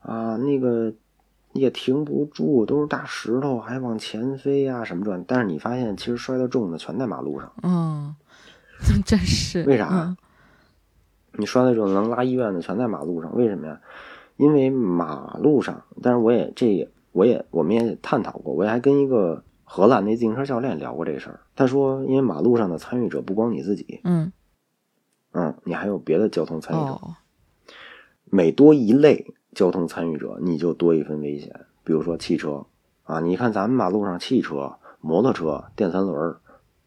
[0.00, 0.92] 啊，那个
[1.56, 5.24] 也停不住，都是大石头，还往前飞呀、什么转。
[5.26, 8.14] 但是你发现其实摔得重的全在马路上，嗯，
[9.04, 9.62] 真是。
[9.64, 10.16] 为啥嗯
[11.38, 13.80] 你摔得重能拉医院的全在马路上，为什么呀？
[14.36, 21.40] 因为马路上，但是我也这也我也我们也探讨过，我还跟一个荷兰那自行车教练聊过这事儿。
[21.54, 24.32] 他说，因为马路上的参与者不光你自己，嗯
[25.32, 27.16] 嗯，你还有别的交通参与者，哦
[28.28, 31.64] 每多一类交通参与者，你就多一分危险。
[31.82, 32.66] 比如说汽车
[33.04, 36.36] 啊，你看咱们马路上汽车、摩托车、电三轮、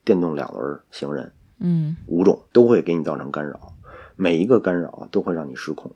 [0.05, 3.73] 电动两轮、行人嗯五种都会给你造成干扰，
[4.15, 5.91] 每一个干扰都会让你失控，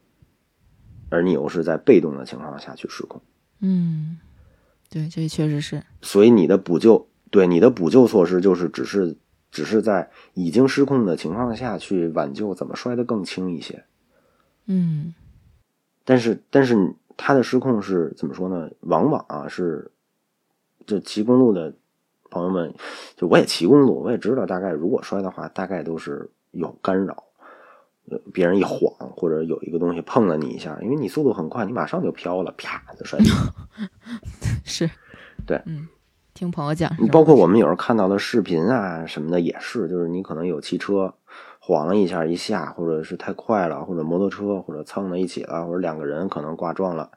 [1.09, 3.21] 而你又是在被动的情况下去失控，
[3.59, 4.17] 嗯，
[4.89, 5.83] 对，这确实是。
[6.01, 9.15] 所以你的补救对你的补救措施就是只是
[9.51, 13.83] 只是在已经失控的情况下去挽救怎么摔得更轻一些。
[14.65, 15.13] 嗯
[16.05, 18.69] 但是但是他的失控是怎么说呢？
[18.81, 19.91] 往往啊是，
[20.85, 21.73] 就骑公路的
[22.29, 22.73] 朋友们，
[23.15, 27.23] 就我也骑公路，我也知道大概如果摔的话，大概都是有干扰，
[28.09, 33.37] 呃别人一晃或者有一个东西碰了你一下，因为你速度很快，你马上就飘了，啪就摔地上。
[34.65, 34.89] 是。
[35.45, 35.87] 对嗯，
[36.33, 41.13] 听朋友讲包括我们有时候看到的视频啊什么的也是，就是你可能有汽车
[41.65, 47.09] 晃了一下一下，或者是太快了，或者摩托车或者蹭在一起了，或者两个人可能挂撞了，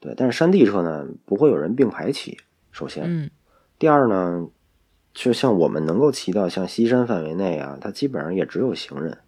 [0.00, 0.14] 对。
[0.16, 2.38] 但是山地车呢，不会有人并排骑，
[2.72, 3.30] 首先，嗯
[3.78, 4.48] 第二呢，
[5.12, 9.18] 就像我们能够骑到像西山范围内啊，它基本上也只有行人，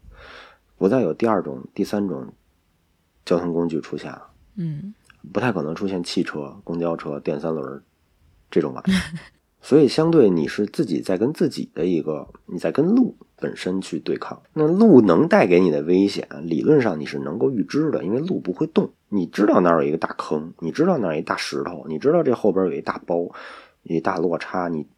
[0.78, 2.32] 不再有第二种、第三种
[3.26, 4.30] 交通工具出现了。
[4.56, 4.94] 嗯
[5.34, 7.82] 不太可能出现汽车、公交车、电三轮
[8.50, 8.96] 这种玩意儿，
[9.64, 14.42] 所以相对你是自己在跟自己的一个，你在跟路本身去对抗。
[14.52, 23.30] 那路能带给你的危险，理论上你是能够预知的，因为路不会动，你知道那儿有一个大坑，你知道那儿一大石头，你知道这后边有一大包，
[23.84, 24.88] 一大落差，你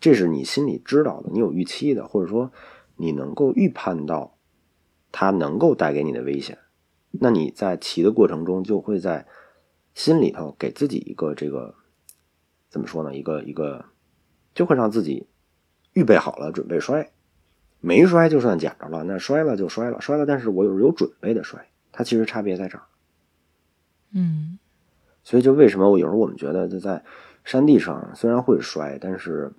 [0.00, 2.52] 这是你心里知道的，你有预期的，或者说
[2.96, 4.36] 你能够预判到
[5.10, 6.58] 它能够带给你的危险，
[7.10, 9.26] 那你在骑的过程中就会在
[9.94, 11.74] 心里头给自己一个这个
[12.68, 13.16] 怎么说呢？
[13.16, 13.84] 一个一个
[14.60, 15.26] 就会让自己
[15.94, 17.10] 预备好了，准备摔。
[17.80, 22.84] 没摔就算捡着了，那摔了就摔了，摔了，但是我有有准备的摔，它其实差别在这儿。
[24.12, 24.58] 嗯，
[25.24, 27.02] 所以就为什么我有时候我们觉得就在
[27.42, 29.50] 山地上虽然会摔，但是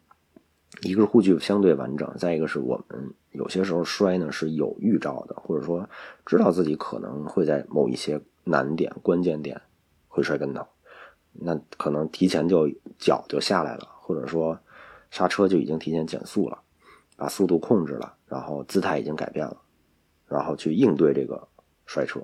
[0.84, 5.90] 一个是护具相对完整，再一个是我们有些时候摔呢是有预兆的，或者说
[6.28, 9.60] 知道自己可能会在某一些难点、关键点
[10.08, 10.64] 会摔跟头，
[11.32, 14.60] 那可能提前就脚就下来了，或者说
[15.12, 16.58] 刹车就已经提前减速了，
[17.16, 19.56] 把速度控制了，然后姿态已经改变了，
[20.28, 21.48] 然后去应对这个
[21.86, 22.20] 摔车。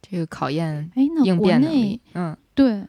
[0.00, 2.84] 这个考验哎，那应国内嗯，对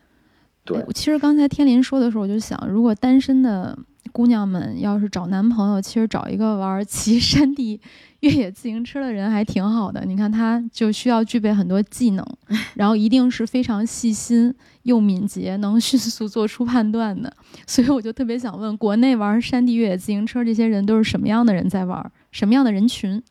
[0.63, 3.75] 对哎，其实刚才天林说的时候，我就想，如果单身的
[4.11, 7.79] 姑娘们要是找男朋友，其实找一个玩骑 山地
[8.19, 10.03] 越野自行车的人还挺好的。
[10.05, 12.25] 你看，他就需要具备很多技能，
[12.75, 14.53] 然后一定是非常细心
[14.83, 17.31] 又敏捷，能迅速做出判断的。
[17.65, 22.11] 所以我就特别想问，国内玩山地越野自行车这些人都是什么样的人在玩？
[22.31, 23.21] 什么样的人群？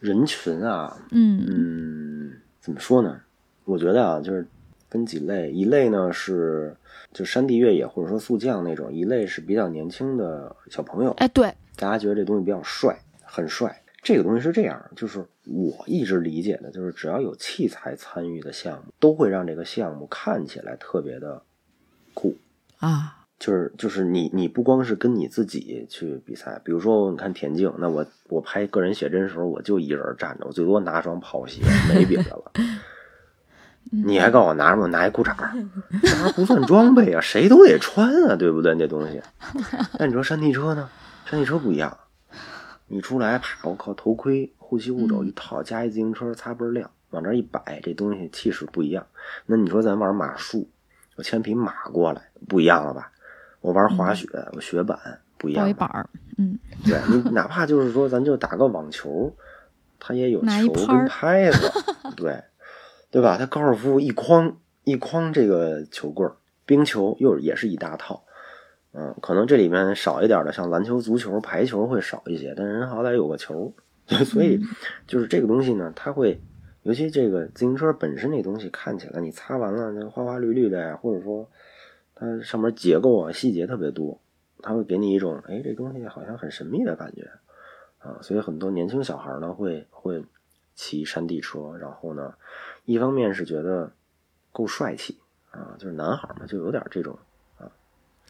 [0.00, 3.20] 人群啊，嗯嗯，怎么说呢？
[3.64, 4.46] 我觉得啊，就是
[4.88, 6.76] 分几类，一类呢是
[7.16, 13.82] 就山地越野或者说速降那种，一类是比较年轻的小朋友，哎，对，大家觉得这东西比较帅，很帅。
[14.02, 21.42] 这个东西是这样，就是我一直理解的，就是只要有器材参与的项目，都会让这个项目看起来特别的
[22.12, 22.36] 酷。
[22.78, 32.52] 啊，就是就是你你不光是跟你自己去比赛，比如说你看田径，那我我拍个人写真的时候，我就一人站着，我最多拿双跑鞋，没别的了。
[33.90, 34.86] 你还告诉我拿什么？
[34.88, 35.52] 拿一裤衩儿，
[36.02, 38.74] 这玩意儿不算装备啊，谁都得穿啊，对不对？
[38.74, 39.20] 那东西。
[39.98, 40.88] 那你说山地车呢？
[41.24, 41.96] 山地车不一样，
[42.86, 49.06] 你出来啪，我靠，头盔、护膝、护肘一套，加一自行车，擦倍儿亮，往这儿一摆，这东西气势不一样。
[49.46, 50.68] 那你说咱玩马术，
[51.16, 53.10] 我牵匹马过来，不一样了吧？
[53.60, 54.98] 我玩滑雪，我雪板
[55.38, 55.64] 不一样吧。
[55.64, 56.08] 抱一板儿，
[56.38, 59.34] 嗯， 对你哪怕就是说，咱就打个网球，
[59.98, 61.72] 它也有球跟拍子，
[62.16, 62.40] 对
[63.16, 63.38] 对吧？
[63.38, 66.36] 他高尔夫一筐一筐这个球棍儿，
[66.66, 68.22] 冰球又也是一大套。
[68.92, 73.72] 嗯，可能这里面少一点的，像篮球、足球、排球会少一些，但是人好歹有个球，
[74.26, 74.60] 所以
[75.06, 76.38] 就是这个东西呢，它会，
[76.82, 81.48] 尤其这个自行车本身那东西看起来，你擦完了那花花绿绿的呀，或者说
[82.14, 84.20] 它上面结构啊细节特别多，
[84.60, 87.30] 它会给你一种哎这东西好像很神秘的感觉
[87.96, 90.22] 啊，所以很多年轻小孩呢会会
[90.74, 92.34] 骑山地车，然后呢，
[92.86, 93.92] 一方面是觉得
[94.52, 95.18] 够帅气
[95.50, 97.18] 啊，就是男孩嘛就有点这种
[97.58, 97.68] 啊。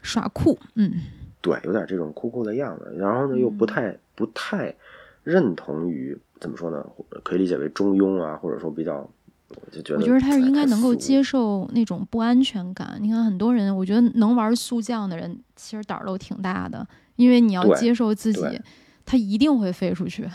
[0.03, 0.93] 耍酷，嗯
[1.41, 4.75] 对，有点这种酷酷的样子，然后呢又不太不太
[5.23, 6.85] 认同于怎么说呢？
[7.23, 9.09] 可以理解为中庸啊，或者说比较，
[9.51, 12.99] 我就觉得我觉得他是应该能够接受那种不安全感。
[13.01, 18.61] 你看很多人，我觉得能玩速降的人其实胆儿都挺大的，因为你要接受自己
[19.07, 20.29] 对，他一定会飞出去。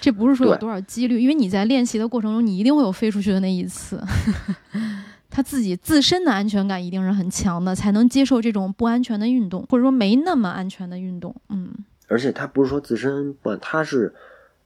[0.00, 4.02] 这不是说有多少几率，因为你在练习的过程中，你一定会有飞出去的那一次。
[5.30, 11.34] 他自己自身的安全感一定是很强的，才能接受这种不安全的运动，或者说没那么安全的运动。
[11.50, 11.70] 嗯
[12.08, 14.14] 而且他不是说自身不，他是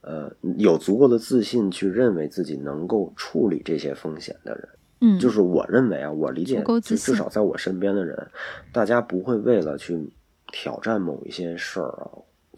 [0.01, 4.69] 呃有足够的自信去认为自己能够处理这些风险的人。
[5.01, 8.27] 嗯，就是我认为啊，我理解至少在我身边的人，
[8.71, 9.99] 大家不会为了去
[10.51, 12.07] 挑战某一些事儿啊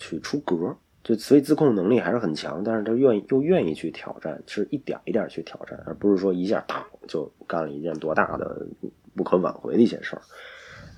[0.03, 8.67] 去出格，就所以自控能力还是很强，但是他愿意又愿意去挑战，是一点一点去挑战，而不是说一下啪就干了一件多大的
[9.15, 10.21] 不可挽回的一些事儿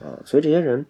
[0.06, 0.18] 啊。
[0.26, 0.86] 所以这些人。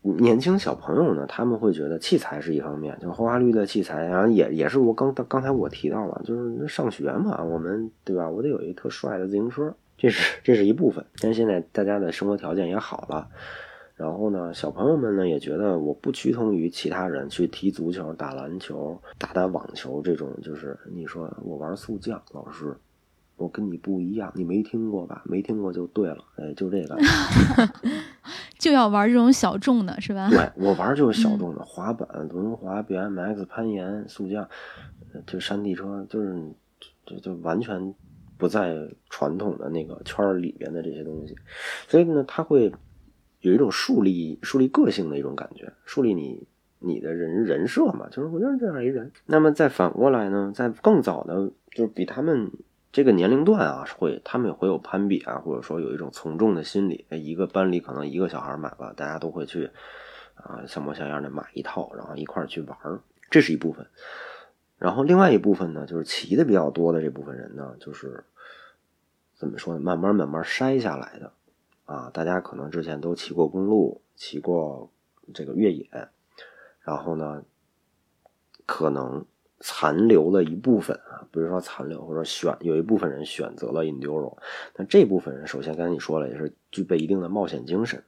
[0.00, 8.30] 年轻小朋友呢，他们会觉得器材是一方面，就花花绿绿的器材，然后也也是我刚刚才我提到了，就是上学嘛，我们对吧？
[8.30, 11.04] 我得有一特帅的自行车，这是这是一部分。
[11.20, 13.28] 但是现在大家的生活条件也好了，
[13.98, 22.76] 然后呢，小朋友们呢也觉得我不趋同于其他人去踢足球、打篮球、打打网球这种，就是你说我玩速降，老师，
[23.36, 25.22] 我跟你不一样，你没听过吧？
[25.24, 26.96] 没听过就对了，哎，就这个。
[28.58, 30.28] 就要玩这种小众的，是吧？
[30.30, 34.48] 对我玩就是小众的，滑板、轮滑、BMX、攀岩、速降，
[35.12, 36.36] 呃就山地车，就是
[37.06, 37.94] 就就完全
[38.36, 38.76] 不在
[39.10, 41.36] 传统的那个圈儿里边的这些东西，
[41.88, 42.72] 所以呢，他会
[43.40, 46.46] 有一种树立树立个性的一种感觉，树立你
[46.80, 49.10] 你的人人设嘛，就是我就是这样一个人。
[49.26, 52.50] 那么再反过来呢，在更早的，就是比他们
[52.90, 57.04] 这个年龄段啊，会他们也会有攀比啊，或者说有一种从众的心理。
[57.10, 59.70] 一个班里可能一个小孩买了，大家都会去
[60.34, 63.86] 啊像模像样的买一套，然后一块去玩儿，这是一部分。
[64.78, 68.24] 然后另外一部分呢，就是骑的比较多的这部分人呢，就是
[69.34, 69.80] 怎么说呢？
[69.80, 71.32] 慢慢慢慢筛下来的
[71.88, 74.90] 啊，大家可能之前都骑过公路，骑过
[75.32, 75.88] 这个越野，
[76.82, 77.42] 然后呢，
[78.66, 79.24] 可能。
[79.60, 84.38] 残留了一部分啊，比如说残留或者选有一部分人选择了 enduro，
[84.76, 88.00] 那这部分人首先刚才你说了，也是具备一定的冒险精神，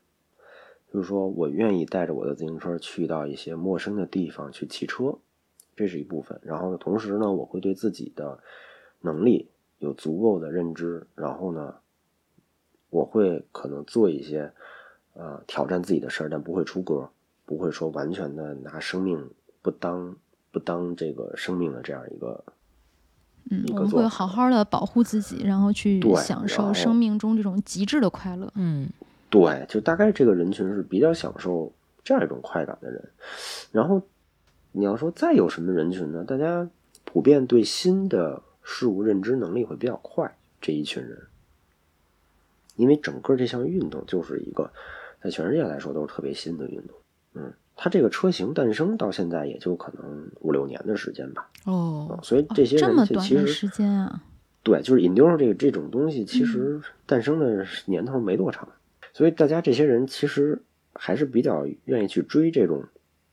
[0.93, 5.19] 就是说我愿意带着我的自行车去到一些陌生的地方去骑车，
[5.75, 6.41] 这是一部分。
[6.45, 8.39] 然后呢，同时呢，我会对自己的
[9.01, 11.75] 能力有足够的认知，然后呢，
[12.91, 14.53] 我会可能做一些
[15.15, 17.09] 呃挑战自己的事儿，但不会出格，
[17.47, 19.31] 不会说完全的拿生命
[19.63, 20.15] 不当。
[20.53, 22.45] 不当这个生命的这样一个，
[23.53, 28.53] 嗯，我们会好好的保护自己，然后去享受生命中这种极致的快乐。
[28.57, 28.89] 嗯，
[29.31, 31.73] 对，就大概这个人群是比较享受
[32.03, 33.01] 这样一种快感的人。
[33.71, 34.03] 然后
[34.73, 36.25] 你要说再有什么人群呢？
[36.25, 36.69] 大家
[37.05, 41.17] 普遍对新的事物认知能力会比较快，这一群人，
[42.81, 44.71] 因为整个这项运动就是一个
[45.23, 46.97] 在全世界来说都是特别新的运动。
[47.35, 47.53] 嗯。
[47.83, 51.49] 它这个车型诞生到现在也就可能五六年的时间吧。
[51.65, 54.23] 哦，所以这些人其实时间啊，
[54.63, 58.69] 对，就是引流这个这种东西，其实诞生的年头没多长，
[59.15, 60.61] 所以大家这些人其实
[60.93, 62.85] 还是比较愿意去追这种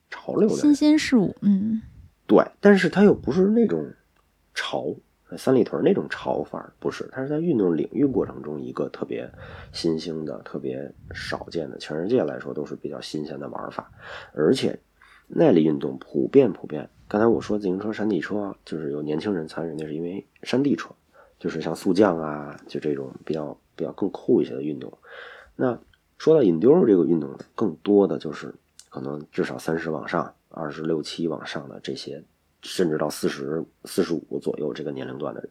[0.09, 1.35] 潮流的新鲜事物。
[1.41, 1.81] 嗯，
[2.25, 3.91] 对，但是它又不是那种
[4.53, 4.95] 潮。
[5.35, 9.29] 三里屯那种潮法不是，它是在运动领域过程中一个特别
[9.73, 13.91] 新兴的、特别少见的，全世界来说都是比较新鲜的玩法。
[14.33, 14.79] 而且
[15.27, 20.91] 耐力运动普遍普遍，刚才我说自行车、山地车，就是有年轻人参与，那是因为山地车，
[21.37, 24.97] 就是像速降啊，就这种比较比较更酷一些的运动。
[25.57, 25.77] 那
[26.17, 28.55] 说到引丢这个运动，更多的就是
[28.89, 32.23] 可能至少三十往上、二十六七往上的这些。
[32.67, 35.49] 甚至到四十四十五左右这个年龄段的人，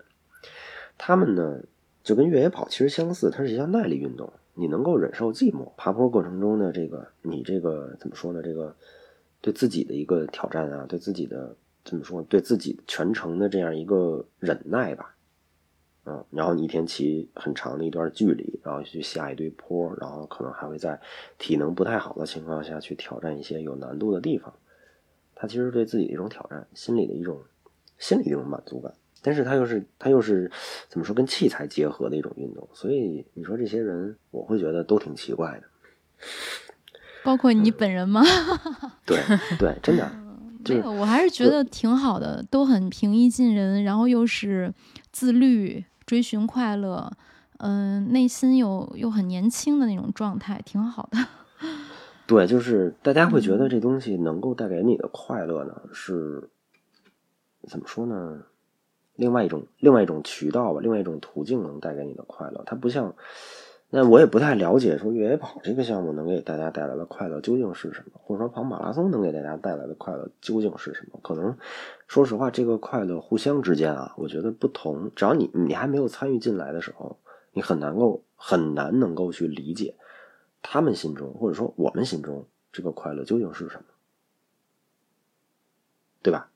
[0.98, 1.58] 他们呢
[2.02, 4.30] 就跟越野跑其实相似，它是一项耐力运动。
[4.58, 8.42] 你能够忍受寂寞，爬坡过程中的这个你这个怎么说呢？
[8.42, 8.74] 这个
[9.40, 12.22] 对自己的一个挑战啊，对自己的怎么说？
[12.22, 15.14] 对自己全程的这样一个忍耐吧，
[16.04, 20.98] 嗯，然后你一天骑很长的一段距离，然后去下一堆坡，然后可能还会在
[21.38, 24.54] 体能不太好的情况下去挑战一些有难度的地方。
[25.36, 27.38] 他其实对自己的一种挑战，心理的一种
[27.98, 30.50] 心理的一种满足感，但是他又是他又是
[30.88, 35.68] 怎么说跟器材结合的一种运动，所以你说这些人，我会觉得都挺奇怪的，
[37.22, 38.22] 包括你本人吗？
[39.06, 39.18] 对
[39.58, 40.10] 对，真的，
[40.64, 44.72] 没有，我还是觉得挺好的，都很平易近人，然后又是
[45.12, 47.12] 自律、追寻快乐，
[47.58, 51.18] 嗯，内心又又很年轻的那种状态，挺好的。
[52.26, 56.48] 对，就是大家会觉得这东西能够带给你的快乐呢，是
[57.68, 58.42] 怎么说呢？
[59.14, 62.62] 另外一种另外一种渠道吧，另外一种途径能带给你的快乐。
[62.66, 63.14] 它不像，
[63.88, 71.20] 那我也不太了解，说越野跑这个项目能给大家带来的快乐究竟是什么，或者说跑马拉松能给大家带来的快乐究竟是什么？
[71.22, 71.56] 可能
[72.08, 75.12] 说实话，这个快乐互相之间啊，我觉得不同。
[75.14, 77.16] 只要你你还没有参与进来的时候，
[77.52, 79.94] 你很难够很难能够去理解。
[80.68, 83.84] 他们心中，或者说我们心中，这个快乐究竟是什么？
[86.22, 86.48] 对吧？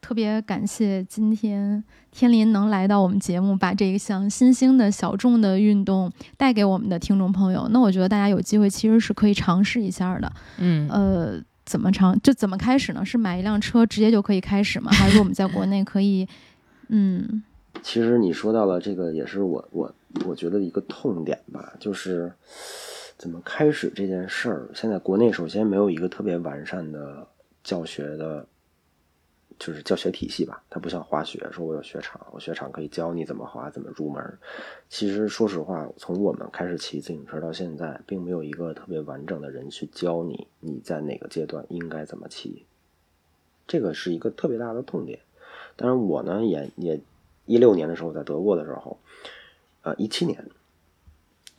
[0.00, 1.82] 特别感谢今天
[2.12, 7.66] 天林能来到我们节目，把这一项新兴的小众的运动带给我们的听众朋友。
[7.70, 10.32] 那我觉得大家有机会其实是可以尝试一下的。
[10.58, 12.16] 嗯，呃，怎么尝？
[12.22, 13.04] 就怎么开始呢？
[13.04, 14.92] 是买一辆车直接就可以开始吗？
[14.92, 16.26] 还是我们在国内可以？
[16.88, 17.42] 嗯，
[17.82, 19.92] 其实你说到了这个，也是我我
[20.24, 22.32] 我觉得一个痛点吧，就是。
[23.20, 24.70] 怎么开始这件事儿？
[24.74, 27.28] 现在国内首先没有一个特别完善的
[27.62, 28.46] 教学的，
[29.58, 30.62] 就是教学体系吧。
[30.70, 34.38] 它不像滑雪，说我有雪场，我雪场可以教你怎么滑，怎么入门。
[34.88, 42.64] 其实说实话，从我们开始骑自行车到现在，并没有一个特别完整的人去教你，你在哪个阶段应该怎么骑。
[43.66, 45.20] 这个是一个特别大的痛点。
[45.76, 46.98] 当然，我呢也也
[47.44, 48.96] 一六年的时候在德国的时候，
[49.82, 50.42] 呃，一七年。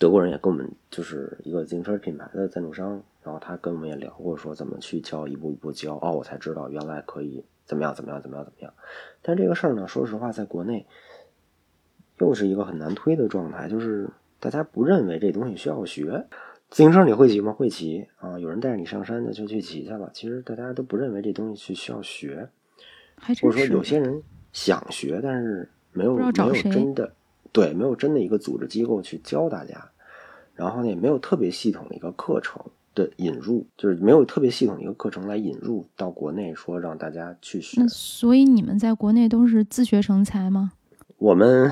[0.01, 5.99] 德国人也跟我们就是一个自行车品牌的赞助商，然后他跟我们也聊过，说怎么去教，一步一步教。
[6.01, 8.73] 哦，我才知道原来可以怎么样，怎么样，怎么样，怎么样。
[9.21, 10.87] 但这个事儿呢，说实话，在国内
[12.17, 14.09] 又是一个很难推的状态，就是
[14.39, 16.25] 大家不认为这东西需要学。
[16.71, 17.53] 自行车你会骑吗？
[17.53, 20.09] 会骑啊，有人带着你上山的就去骑去了。
[20.15, 22.49] 其实大家都不认为这东西去需要学，
[23.39, 27.13] 或者说有些人想学，但是没有没有真的。
[27.51, 29.89] 对，没有真的一个组织机构去教大家，
[30.53, 32.63] 然后呢，也没有特别系统的一个课程
[32.95, 37.87] 的引入，就是没有特别系统的一个课程来引入到国内，说让大家去学那。
[37.87, 40.73] 所以你们在国内都是自学成才吗？
[41.17, 41.71] 我们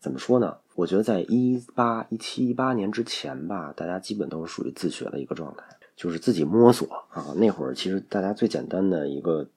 [0.00, 0.56] 怎么说呢？
[0.74, 5.64] 我觉得在一八、一七、一八年之前吧，大家基本都是属于自学的一个状态，
[5.94, 7.32] 就是自己摸索啊。
[7.36, 9.48] 那会儿其实大家最简单的一个，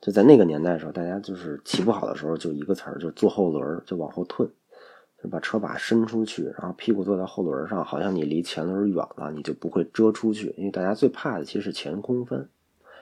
[0.00, 4.48] 就在那个年代的时候，大家就是骑不好的时候，就一个词儿，就坐后轮儿，就往后退，
[5.22, 10.54] 就把车把伸出去，然后屁股坐在后轮上，好像你离前轮远了，你就不会遮出去。
[10.56, 12.48] 因为大家最怕的其实是前空翻，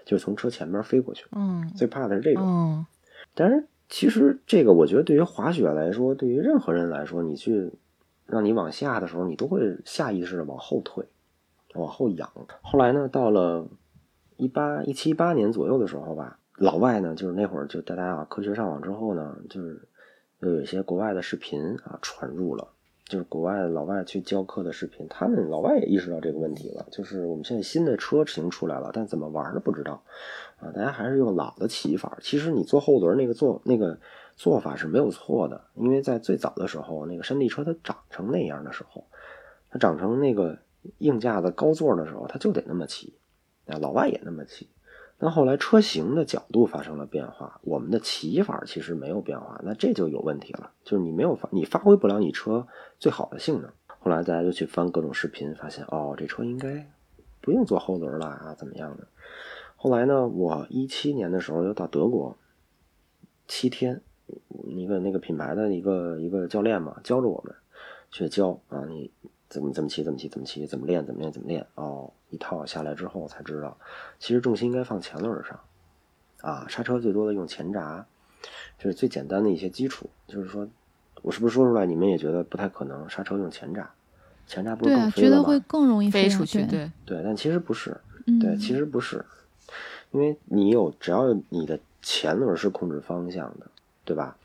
[0.05, 2.43] 就是从车前边飞过去，嗯最怕的是这种。
[2.45, 2.87] 嗯
[3.35, 7.71] 但是其实这个，我觉得对于滑雪来说，对于任何人来说，你去
[8.27, 11.05] 让你往下的时候，你都会下意识的往后退，
[11.75, 12.29] 往后仰。
[12.61, 13.69] 后来呢，到了
[14.37, 19.81] 一八一七一八年左右的时候吧，老外呢，就是那会儿就大家啊科学上网之后呢，就是
[20.41, 22.69] 又有一些国外的视频啊传入了。
[23.05, 26.87] 就是国外的老外去教课的视频，他们老外也意识到这个问题了。
[26.91, 30.03] 就是我们现在新的车型出来了，但怎么玩的不知道
[30.61, 30.71] 啊。
[30.73, 32.19] 大家还是用老的骑法。
[32.21, 33.99] 其实你坐后轮那个做那个
[34.37, 39.07] 做法是没有错的，因为在最早的时候，那个山地车它长成那样的时候，
[39.71, 40.59] 它长成那个
[40.99, 43.15] 硬架子高座的时候，它就得那么骑。
[43.69, 44.69] 啊，老外也那么骑。
[45.21, 52.67] 但后来车型的角度发生了变化，我们的骑法其实没有变化，那这就有问题了，就是你没有发，你发挥不了你车
[53.01, 53.71] 最好的性能。
[53.99, 56.89] 后来大家就去翻各种视频，发现哦，这车应该
[57.41, 59.09] 不用做后轮了啊，怎么样的？
[59.75, 62.37] 后来呢，我一七年的时候又到德国
[63.49, 64.01] 七天，
[64.69, 67.53] 一个那个品牌的一个一个教练嘛，教着我们
[68.11, 69.11] 去教啊，你
[69.49, 71.67] 怎么怎么骑，怎么骑，怎么骑，怎么练，怎么练，怎么练。
[71.75, 73.77] 哦，一套下来之后才知道，
[74.19, 75.59] 其实重心应该放前轮上，
[76.43, 78.05] 啊，刹车最多的用前闸，
[78.79, 80.11] 就是最简单的一些基础。
[80.27, 80.69] 就是说，
[81.23, 83.09] 我是不是说出来你们也觉得不太可能？
[83.09, 83.91] 刹车用前闸，
[84.47, 85.37] 前闸不是对啊，更飞了吗？
[85.37, 87.97] 觉得会更容易啊飞出去，对，对，但其实不是，
[88.27, 89.25] 嗯对，其实不是，
[90.11, 93.67] 因为你有只要你的前轮是控制方向的，
[94.05, 94.37] 对吧？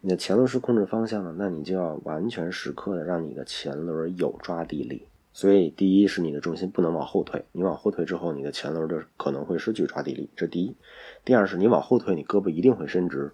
[0.00, 5.08] 你的前轮是控制方向的，那你就要完全时刻的让你的前轮有抓地力。
[5.32, 10.76] 所以，第一是你的重心不能往后退，你往后退之后，你的前轮就可能会失去抓地力，这第一。
[11.24, 13.32] 第二是你往后退，你胳膊一定会伸直，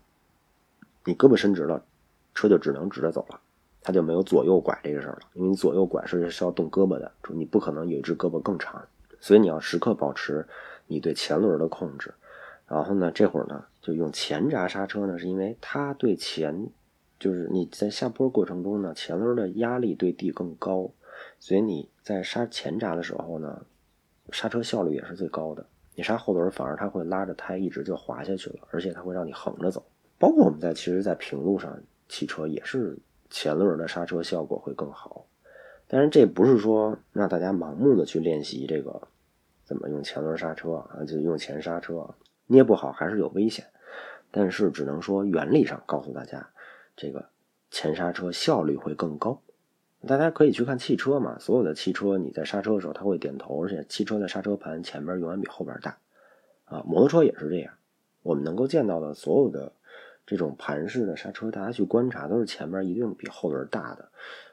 [1.05, 1.85] 你胳膊伸直了，
[2.35, 3.41] 车就只能直着走了，
[3.83, 8.83] 它就没有左右拐这个事儿了，因为你左右拐是是要动胳膊的，你不可能有一只胳膊更长，
[9.21, 10.47] 所以你要时刻保持
[10.87, 12.13] 你对前轮的控制。
[12.67, 16.67] 然后呢，这会儿呢就用前闸刹车呢，是因为它对前，
[17.19, 20.91] 就是你在下坡过程中呢，前轮的压力对地更高，
[21.39, 23.65] 所以你在刹前闸的时候呢，
[24.31, 25.67] 刹车效率也是最高的。
[25.95, 29.85] 你刹后轮反而它会拉着胎一直就滑下去了，而且它会让你横着走。
[30.19, 31.79] 包括我们在其实，在平路上
[32.09, 32.99] 骑车也是
[33.31, 35.27] 前轮的刹车效果会更好。
[35.87, 39.01] 但是这不是说让大家盲目的去练习这个
[39.65, 42.09] 怎么用前轮刹车啊，就用前刹车，
[42.47, 43.67] 捏不好还是有危险。
[44.31, 46.51] 但是只能说原理上告诉大家，
[46.97, 47.27] 这个
[47.71, 49.41] 前刹车效率会更高。
[50.07, 55.97] 大家可以去看汽车嘛，所有的汽车你在刹车的时候，它会点头，而且汽车的刹车盘前边永远比后边大。
[56.65, 57.75] 啊，摩托车也是这样。
[58.23, 59.73] 我们能够见到的所有的
[60.27, 64.09] 这种盘式的刹车，大家去观察都是前边一定比后轮大的，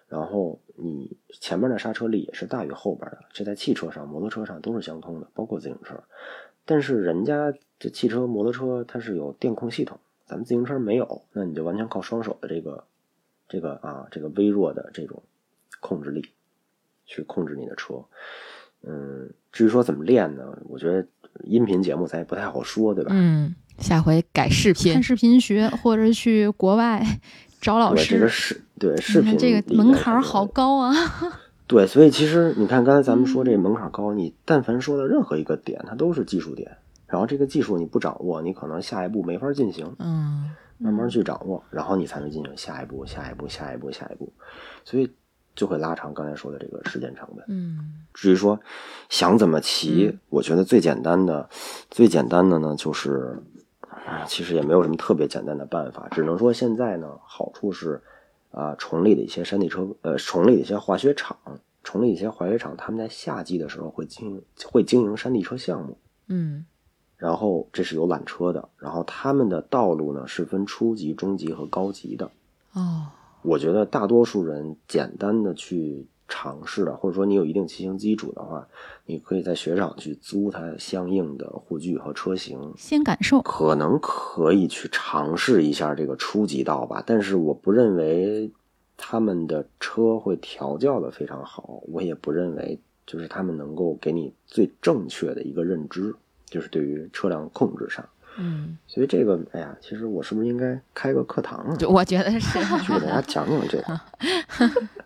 [0.07, 3.19] 然后你前面的刹车力也是大于后边的。
[3.33, 6.03] 这在汽车上、摩托车上都是相通的，包括自行车。
[6.71, 12.85] 但是人家这汽车、摩托车它是有电控系统，咱们自行车没有，那你就完全靠双手的这个
[13.49, 15.21] 这个啊这个微弱的这种
[15.81, 16.29] 控制力
[17.05, 17.95] 去控制你的车。
[18.83, 20.57] 嗯，至于说怎么练呢？
[20.69, 21.05] 我觉得
[21.43, 23.11] 音频节目咱也不太好说，对吧？
[23.13, 27.05] 嗯，下回改视频看，视频学，或者去国外
[27.59, 28.55] 找老师，这个师。
[28.55, 30.93] 视对视频这个门槛好高啊！
[31.71, 36.75] 对，所以其实你看，刚才咱们说这嗯门槛高，你但凡说的任何一个点，它都是技术点。
[37.07, 44.33] 然后这个技术你不掌握，你可能下一步没法进行，嗯慢慢去掌握，然后你才能进行下一步、下一步、下一步、下一步，
[44.83, 45.09] 所以
[45.55, 47.45] 就会拉长刚才说的这个时间成本。
[47.47, 47.79] 嗯
[48.13, 48.59] 至于说
[49.07, 51.47] 想怎么骑，嗯我觉得最简单的、
[51.89, 53.41] 最简单的呢，就是
[54.05, 58.01] 啊，其实也没有什么特别简单的办法，只能说现在呢，好处是
[58.51, 61.37] 啊，崇礼的一些山地车，呃，崇礼的一些滑雪场，
[61.83, 65.97] 崇礼一些滑雪场，他们在夏季的时候会经营会经营山地车项目。
[66.27, 66.65] 嗯
[67.17, 72.29] 然后这是有缆车的，然后他们的道路呢是分初级、中级和高级的。
[72.73, 73.07] 哦
[73.43, 78.65] 我觉得大多数人简单的去尝试的，或者说你有一定骑行基础的话，
[79.05, 87.03] 你可以在雪场去租它相应的护具和车型，先感受，可能可以去尝试一下这个初级道吧。
[87.05, 88.49] 但是我不认为
[88.95, 98.07] 他们的车会调教的非常好，我也不认为就是他们能够给你最正确的一个认知，就是对于车辆控制上。
[98.37, 101.75] 嗯，所以这个，哎呀，其实我是不是应该开个课堂啊？
[101.75, 103.99] 就我觉得是，去给大家讲讲这个，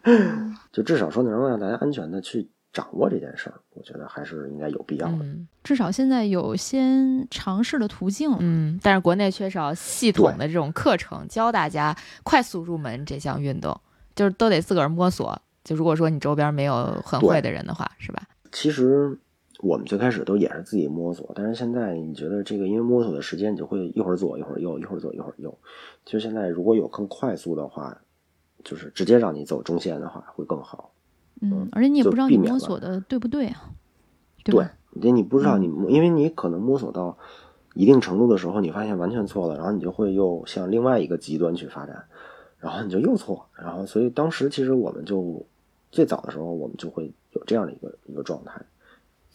[0.71, 5.17] 就至少说能够让大家安全的去掌握这件事儿，我觉得还是应该有必要的。
[5.21, 8.31] 嗯至少现在有先尝试的途径。
[8.39, 13.75] 嗯，但是国内缺少系统的这种课程，教大家快速入门这项运动，
[14.15, 15.41] 就是都得自个儿摸索。
[15.63, 18.21] 就如果说你周边没有很会的人的话，是吧？
[18.51, 19.17] 其实
[19.59, 25.57] 我们最开始都也是自己摸索，但是现在你觉得这个，因为摸索的时间，你就会一会儿左一会儿右，一会儿左一会儿右。
[26.05, 28.01] 其实现在如果有更快速的话，
[28.63, 30.91] 就是直接让你走中线的话会更好。
[31.41, 33.71] 嗯，而且你也不知道摸索的对不对啊？
[34.43, 37.17] 对你你不知道你摸，因为你可能摸索到
[37.73, 42.05] 一定程度的时候，你发现完全错了，然后你就会又向另外一个极端去发展，
[42.59, 45.45] 然后你就又错，然后所以当时其实我们就
[45.91, 48.61] 最早的时候，我们就会有这样的一个一个状态，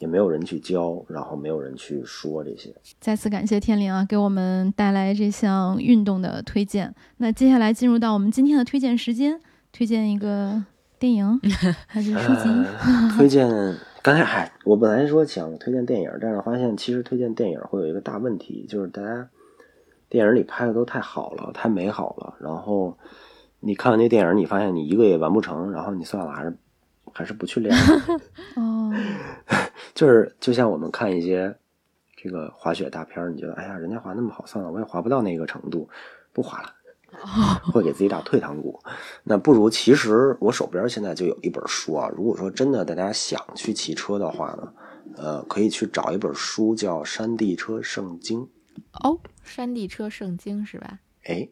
[0.01, 2.75] 也没有人去教，然后没有人去说这些。
[2.99, 6.93] 再次感谢天灵啊，给我们带来这项运动的推荐。
[7.19, 9.39] 那接下来进入到我们今天的推荐时间，
[9.71, 10.65] 推荐一个
[10.99, 11.39] 电影
[11.87, 12.49] 还是书籍？
[12.49, 13.47] 呃、推荐
[14.03, 19.29] 刚才嗨，我本来说想推荐电影，但是发现其实推荐电影会有一个大问题，就是大家
[20.09, 22.97] 电影里拍的都太好了，太美好了，然后
[23.61, 26.57] 你看完那电影，你发现你一个也完不成，然后你算了，还是
[27.13, 28.21] 还是不去练了。
[28.57, 28.93] 哦，
[29.95, 31.57] 就是就像我们看一些
[32.17, 35.89] 这个滑雪大片，你觉得哎呀，人家滑那么好，算了，我也滑不到那个程度，
[36.33, 36.75] 不滑了。
[37.73, 38.81] 会给自己打退堂鼓，
[39.25, 42.09] 那不如其实我手边现在就有一本书啊。
[42.17, 44.73] 如果说真的大家想去骑车的话呢，
[45.17, 48.41] 呃，可以去找一本书叫《山地车圣经》。
[49.03, 51.01] 哦，山地车圣经是吧？
[51.25, 51.49] 哎，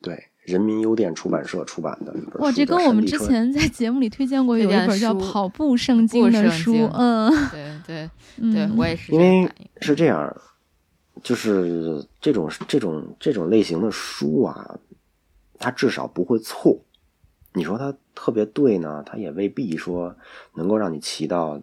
[0.00, 2.38] 对，人民邮电出版社出版的一本书。
[2.40, 9.12] 哇，这跟我们之前在节目里推荐过有一本叫《跑步圣经》的书，嗯， 对对对，我也是。
[9.12, 9.50] 因为
[9.80, 10.36] 是这样，
[11.22, 14.78] 就是这种这种这种类型的书啊。
[15.62, 16.80] 它至少不会错，
[17.52, 20.16] 你说它特别对呢，它也未必说
[20.54, 21.60] 能够让你骑到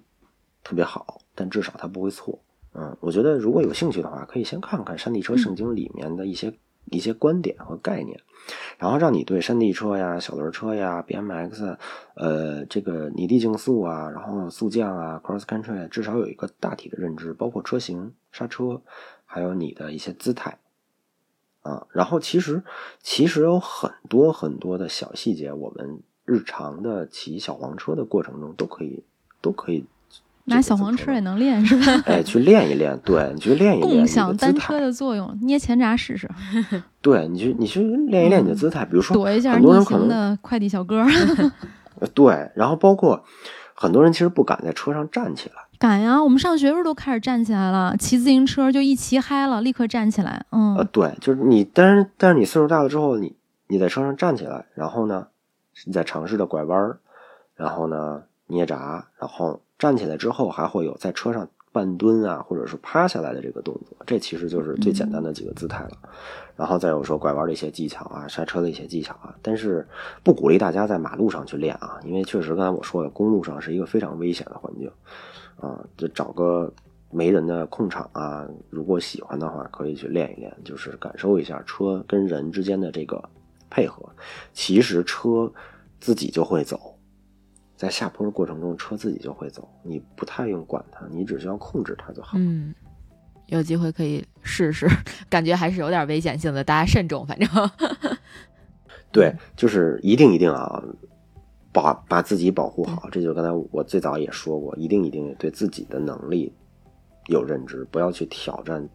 [0.64, 2.38] 特别好，但至少它不会错。
[2.76, 6.58] 嗯，我觉得如果有兴趣的话，可以先看看《山地车圣经》里面的一些、嗯、
[6.92, 8.20] 一些观点和概念，
[8.78, 11.78] 然后让你对山地车呀、小轮车呀、BMX，
[12.16, 18.82] 呃，这个拟地竞速啊，然后速降啊、cross country，至少有一个大体的认知，包括车型、刹车，
[19.26, 20.60] 还有你的一些姿态。
[21.62, 22.64] 啊，然后其实
[23.02, 29.04] 其实有很多很多的小细节，我们日常的骑小黄车的过程中都可以
[29.42, 29.86] 都可以
[30.48, 32.04] 拿小黄车也能练是吧？
[32.08, 36.30] 哎，去练一练，对你去练一练共享单车的作用，捏前闸试试。
[37.02, 41.06] 对你去你去练一练你的姿态，比如说躲一下逆行的快递小哥。
[42.14, 43.24] 对，然后包括
[43.74, 45.56] 很多人其实不敢在车上站起来。
[45.80, 46.22] 敢呀！
[46.24, 50.44] 我们上学时候都开始站起来了，骑自行车就一骑嗨了，立刻站起来。
[50.52, 53.36] 嗯，呃，对，就是你，但是但是你岁数大了之后，你
[53.68, 55.28] 你在车上站起来，然后呢，
[55.86, 56.98] 你再尝试着拐弯儿，
[57.56, 65.92] 然后呢捏闸，然后站起来之后还会有在车上半蹲啊，或者是趴下来的这个动作，这其实就是最简单的几个姿态了。
[66.56, 69.88] 然后再有说拐弯的一些技巧啊，刹车的一些技巧啊，但是
[70.24, 74.90] 不鼓励大家在马路上去练啊，因为确实刚才我说的，公路上是一个非常危险的环境。
[75.60, 76.72] 啊，就找个
[77.10, 83.24] 没人的空场啊，如果喜欢的话，可以去练一练，就是感受一下车跟人之间的这个
[83.70, 84.08] 配合。
[84.54, 85.52] 其实车
[86.00, 86.97] 自己就会走，
[87.78, 92.38] 在下坡的过程中，车自己就会走，你不太用管它，你只需要控制它就好。
[92.38, 92.76] 嗯，
[93.46, 94.86] 有机会可以试试，
[95.30, 97.48] 感觉还是有点危险性的，大家慎重，反正。
[99.14, 100.84] 对，就是一定一定啊。
[101.74, 106.52] 把把自己保护好，这就刚才我最早也说过，一定一定对自己的能力
[107.28, 108.90] 有认知，不要去挑战，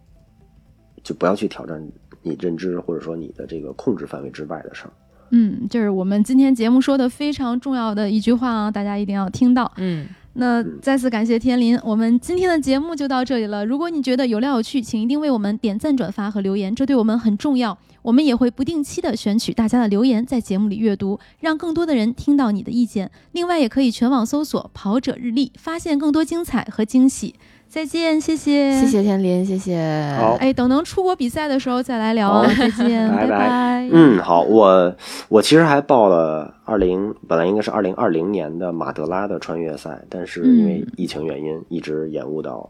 [1.05, 1.81] 就不要去挑战
[2.23, 4.93] 你认知或者说你的这个控制范围之外的事儿。
[5.33, 9.71] 嗯，就是我们今天节目说的非常重要的一句话啊，大家一定要听到。
[9.79, 13.65] 嗯，那再次感谢天林，我们今天的节目就到这里了。
[13.65, 17.77] 如果你觉得有料有趣，请一定为我们点赞、转发和留言，这对我们很重要。
[18.03, 23.11] 我们也会不定期的选取大家的留言，在节目里阅读，让更多的人听到你的意见。
[23.31, 27.37] 另外，也可以全网搜索“跑者日历”，发现更多精彩和惊喜。
[27.73, 30.15] 再见，谢谢，谢谢天林，谢谢。
[30.19, 32.47] 好，哎，等能出国比赛的时候再来聊啊！
[32.47, 33.89] 再见， 拜拜。
[33.91, 34.95] 嗯，好，我
[35.31, 42.69] 我其实还报了二零，本来应该是二零二零年的马德拉的穿越赛，但是因为疫情原因，一直延误到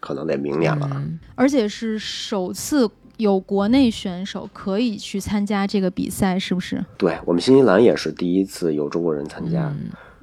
[0.00, 0.90] 可能得明年了。
[0.94, 2.90] 嗯、而且是首次。
[3.16, 6.84] 有国内选手可以去参加这个比赛，是不是？
[6.98, 9.72] 对我们新西兰也是第一次有中国人参加，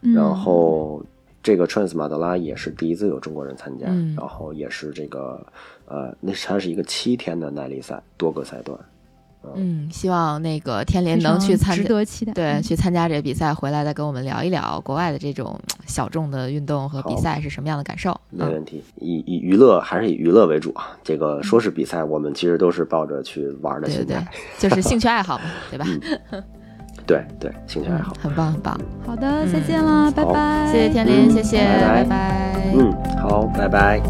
[0.02, 1.02] 然后
[1.44, 5.46] 这个 Trans 马德拉也是第一次有中国人参加，嗯然后也是这个
[5.86, 8.78] 呃，那它是一个七天的耐力赛，多个赛段。
[9.56, 11.82] 嗯，希望那个天林能去参加。
[11.82, 12.32] 值得期待。
[12.32, 18.12] 对，嗯去参加这个比赛，回来再跟我们聊一聊国外的这种小众的运动和比赛是什么样的感受。
[18.30, 20.96] 嗯没问题，以以娱乐还是以娱乐为主啊。
[21.04, 25.88] 这个说是比赛，我们其实都是抱着去玩的对对对心态。，就是兴趣爱好嘛，对吧？
[27.06, 28.14] 对对，兴趣爱好。
[28.22, 30.70] 很棒很棒，好的，再见了，拜拜。
[30.72, 32.54] 谢谢天林，嗯谢谢，拜拜拜拜。
[32.74, 34.02] 嗯，好，拜拜。